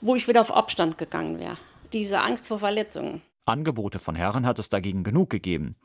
wo 0.00 0.14
ich 0.14 0.28
wieder 0.28 0.40
auf 0.40 0.52
Abstand 0.52 0.98
gegangen 0.98 1.38
wäre. 1.38 1.58
Diese 1.92 2.20
Angst 2.20 2.48
vor 2.48 2.60
Verletzungen. 2.60 3.22
Angebote 3.46 3.98
von 3.98 4.14
Herren 4.14 4.46
hat 4.46 4.58
es 4.58 4.68
dagegen 4.68 5.04
genug 5.04 5.30
gegeben. 5.30 5.76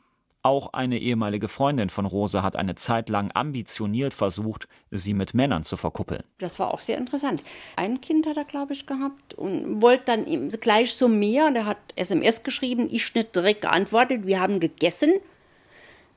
Auch 0.42 0.72
eine 0.74 0.98
ehemalige 0.98 1.48
Freundin 1.48 1.90
von 1.90 2.06
Rosa 2.06 2.44
hat 2.44 2.54
eine 2.54 2.76
Zeit 2.76 3.08
lang 3.08 3.32
ambitioniert 3.34 4.14
versucht, 4.14 4.68
sie 4.92 5.12
mit 5.12 5.34
Männern 5.34 5.64
zu 5.64 5.76
verkuppeln. 5.76 6.22
Das 6.38 6.60
war 6.60 6.72
auch 6.72 6.78
sehr 6.78 6.98
interessant. 6.98 7.42
Ein 7.74 8.00
Kind 8.00 8.28
hat 8.28 8.36
er, 8.36 8.44
glaube 8.44 8.72
ich, 8.72 8.86
gehabt 8.86 9.34
und 9.34 9.82
wollte 9.82 10.04
dann 10.04 10.50
gleich 10.50 10.94
so 10.94 11.08
mehr. 11.08 11.48
Und 11.48 11.56
er 11.56 11.66
hat 11.66 11.78
SMS 11.96 12.44
geschrieben, 12.44 12.88
ich 12.88 13.12
nicht 13.12 13.34
direkt 13.34 13.62
geantwortet. 13.62 14.24
Wir 14.24 14.38
haben 14.38 14.60
gegessen, 14.60 15.14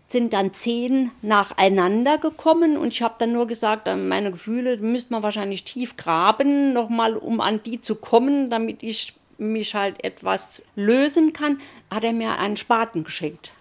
sind 0.10 0.34
dann 0.34 0.54
zehn 0.54 1.10
nacheinander 1.24 2.20
gekommen 2.20 2.78
und 2.78 2.90
ich 2.90 3.02
habe 3.02 3.16
dann 3.18 3.34
nur 3.34 3.48
gesagt, 3.48 3.88
meine 3.88 4.32
Gefühle 4.32 4.78
müsste 4.78 5.12
man 5.12 5.24
wahrscheinlich 5.24 5.64
tief 5.64 5.98
graben, 5.98 6.74
nochmal, 6.74 7.16
um 7.16 7.42
an 7.42 7.64
die 7.64 7.82
zu 7.82 7.96
kommen, 7.96 8.52
damit 8.52 8.84
ich 8.84 9.16
mich 9.40 9.76
halt 9.76 10.04
etwas 10.04 10.64
lösen 10.76 11.34
kann, 11.34 11.60
hat 11.92 12.04
er 12.04 12.14
mir 12.14 12.38
einen 12.38 12.58
Spaten 12.58 13.04
geschenkt. 13.04 13.54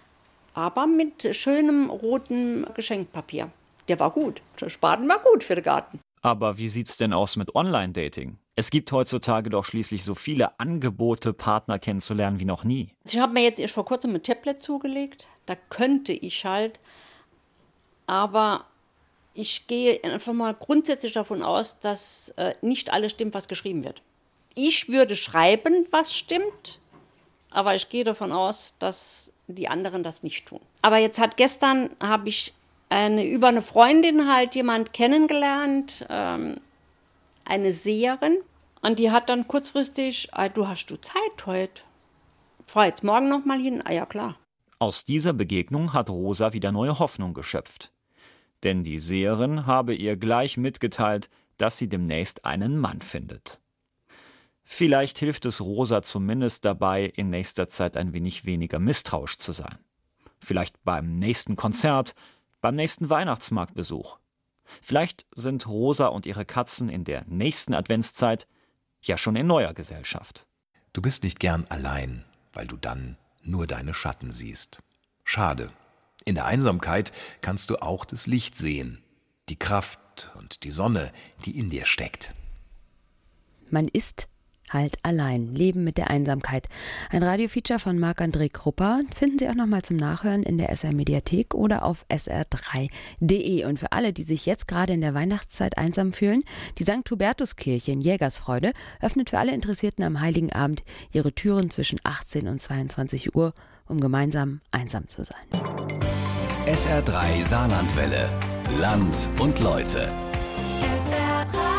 Aber 0.53 0.87
mit 0.87 1.35
schönem 1.35 1.89
rotem 1.89 2.65
Geschenkpapier. 2.73 3.49
Der 3.87 3.99
war 3.99 4.11
gut. 4.11 4.41
Der 4.59 4.69
Spaten 4.69 5.07
war 5.07 5.19
gut 5.19 5.43
für 5.43 5.55
den 5.55 5.63
Garten. 5.63 5.99
Aber 6.21 6.57
wie 6.57 6.69
sieht's 6.69 6.97
denn 6.97 7.13
aus 7.13 7.37
mit 7.37 7.55
Online-Dating? 7.55 8.37
Es 8.55 8.71
gibt 8.71 8.91
heutzutage 8.91 9.49
doch 9.49 9.63
schließlich 9.63 10.03
so 10.03 10.15
viele 10.15 10.59
Angebote, 10.59 11.31
Partner 11.31 11.79
kennenzulernen 11.79 12.41
wie 12.41 12.45
noch 12.45 12.65
nie. 12.65 12.89
Ich 13.05 13.17
habe 13.17 13.31
mir 13.31 13.43
jetzt 13.43 13.59
erst 13.59 13.73
vor 13.73 13.85
kurzem 13.85 14.13
ein 14.15 14.21
Tablet 14.21 14.61
zugelegt. 14.61 15.27
Da 15.45 15.55
könnte 15.55 16.11
ich 16.11 16.43
halt. 16.43 16.79
Aber 18.05 18.65
ich 19.33 19.67
gehe 19.67 20.03
einfach 20.03 20.33
mal 20.33 20.53
grundsätzlich 20.53 21.13
davon 21.13 21.41
aus, 21.41 21.79
dass 21.79 22.33
äh, 22.35 22.55
nicht 22.61 22.91
alles 22.91 23.13
stimmt, 23.13 23.33
was 23.33 23.47
geschrieben 23.47 23.85
wird. 23.85 24.01
Ich 24.61 24.89
würde 24.89 25.15
schreiben, 25.15 25.87
was 25.89 26.13
stimmt, 26.13 26.81
aber 27.49 27.75
ich 27.75 27.87
gehe 27.87 28.03
davon 28.03 28.33
aus, 28.33 28.73
dass 28.79 29.31
die 29.47 29.69
anderen 29.69 30.03
das 30.03 30.21
nicht 30.21 30.47
tun. 30.47 30.59
Aber 30.81 30.97
jetzt 30.97 31.17
hat 31.17 31.37
gestern 31.37 31.91
habe 32.01 32.27
ich 32.27 32.53
eine, 32.89 33.25
über 33.25 33.47
eine 33.47 33.61
Freundin 33.61 34.29
halt 34.29 34.55
jemand 34.55 34.91
kennengelernt, 34.91 36.05
ähm, 36.09 36.59
eine 37.45 37.71
Seherin, 37.71 38.39
und 38.81 38.99
die 38.99 39.11
hat 39.11 39.29
dann 39.29 39.47
kurzfristig, 39.47 40.29
du 40.53 40.67
hast 40.67 40.87
du 40.87 40.97
Zeit 40.97 41.45
heute? 41.45 41.81
Fahr 42.67 42.87
jetzt 42.87 43.03
morgen 43.03 43.29
noch 43.29 43.45
mal 43.45 43.59
hin? 43.59 43.81
Ah 43.85 43.93
ja, 43.93 44.05
klar. 44.05 44.35
Aus 44.77 45.05
dieser 45.05 45.31
Begegnung 45.31 45.93
hat 45.93 46.09
Rosa 46.09 46.51
wieder 46.51 46.73
neue 46.73 46.99
Hoffnung 46.99 47.33
geschöpft. 47.33 47.93
Denn 48.63 48.83
die 48.83 48.99
Seherin 48.99 49.65
habe 49.65 49.95
ihr 49.95 50.17
gleich 50.17 50.57
mitgeteilt, 50.57 51.29
dass 51.57 51.77
sie 51.77 51.87
demnächst 51.87 52.43
einen 52.43 52.77
Mann 52.77 53.01
findet. 53.01 53.61
Vielleicht 54.71 55.17
hilft 55.17 55.47
es 55.47 55.61
Rosa 55.61 56.03
zumindest 56.03 56.63
dabei, 56.63 57.05
in 57.05 57.31
nächster 57.31 57.69
Zeit 57.69 57.97
ein 57.97 58.13
wenig 58.13 58.45
weniger 58.45 58.77
misstrauisch 58.77 59.37
zu 59.39 59.51
sein. 59.51 59.79
Vielleicht 60.37 60.83
beim 60.83 61.17
nächsten 61.17 61.55
Konzert, 61.55 62.13
beim 62.61 62.75
nächsten 62.75 63.09
Weihnachtsmarktbesuch. 63.09 64.19
Vielleicht 64.79 65.25
sind 65.33 65.67
Rosa 65.67 66.05
und 66.05 66.27
ihre 66.27 66.45
Katzen 66.45 66.87
in 66.87 67.03
der 67.03 67.25
nächsten 67.25 67.73
Adventszeit 67.73 68.47
ja 69.01 69.17
schon 69.17 69.35
in 69.35 69.47
neuer 69.47 69.73
Gesellschaft. 69.73 70.45
Du 70.93 71.01
bist 71.01 71.23
nicht 71.23 71.39
gern 71.39 71.65
allein, 71.69 72.23
weil 72.53 72.67
du 72.67 72.77
dann 72.77 73.17
nur 73.41 73.65
deine 73.65 73.95
Schatten 73.95 74.31
siehst. 74.31 74.83
Schade. 75.23 75.73
In 76.25 76.35
der 76.35 76.45
Einsamkeit 76.45 77.11
kannst 77.41 77.71
du 77.71 77.81
auch 77.81 78.05
das 78.05 78.27
Licht 78.27 78.55
sehen, 78.55 79.03
die 79.49 79.57
Kraft 79.57 80.31
und 80.37 80.63
die 80.63 80.71
Sonne, 80.71 81.11
die 81.43 81.57
in 81.57 81.71
dir 81.71 81.87
steckt. 81.87 82.35
Man 83.71 83.87
ist 83.87 84.29
halt 84.69 84.97
allein. 85.03 85.53
Leben 85.55 85.83
mit 85.83 85.97
der 85.97 86.09
Einsamkeit. 86.09 86.67
Ein 87.09 87.23
Radiofeature 87.23 87.79
von 87.79 87.99
Marc-André 87.99 88.51
Krupper 88.51 89.01
finden 89.15 89.39
Sie 89.39 89.49
auch 89.49 89.55
nochmal 89.55 89.81
zum 89.81 89.97
Nachhören 89.97 90.43
in 90.43 90.57
der 90.57 90.69
SR 90.69 90.93
Mediathek 90.93 91.53
oder 91.53 91.83
auf 91.85 92.05
sr3.de. 92.09 93.65
Und 93.65 93.79
für 93.79 93.91
alle, 93.91 94.13
die 94.13 94.23
sich 94.23 94.45
jetzt 94.45 94.67
gerade 94.67 94.93
in 94.93 95.01
der 95.01 95.13
Weihnachtszeit 95.13 95.77
einsam 95.77 96.13
fühlen, 96.13 96.43
die 96.77 96.83
St. 96.83 97.09
Hubertuskirche 97.09 97.91
in 97.91 98.01
Jägersfreude 98.01 98.73
öffnet 99.01 99.29
für 99.29 99.39
alle 99.39 99.53
Interessierten 99.53 100.03
am 100.03 100.19
Heiligen 100.21 100.51
Abend 100.51 100.83
ihre 101.11 101.33
Türen 101.33 101.69
zwischen 101.69 101.99
18 102.03 102.47
und 102.47 102.61
22 102.61 103.35
Uhr, 103.35 103.53
um 103.87 103.99
gemeinsam 103.99 104.61
einsam 104.71 105.07
zu 105.07 105.23
sein. 105.23 105.35
SR3 106.65 107.43
Saarlandwelle. 107.43 108.29
Land 108.77 109.27
und 109.39 109.59
Leute. 109.59 110.13
SR3 110.95 111.78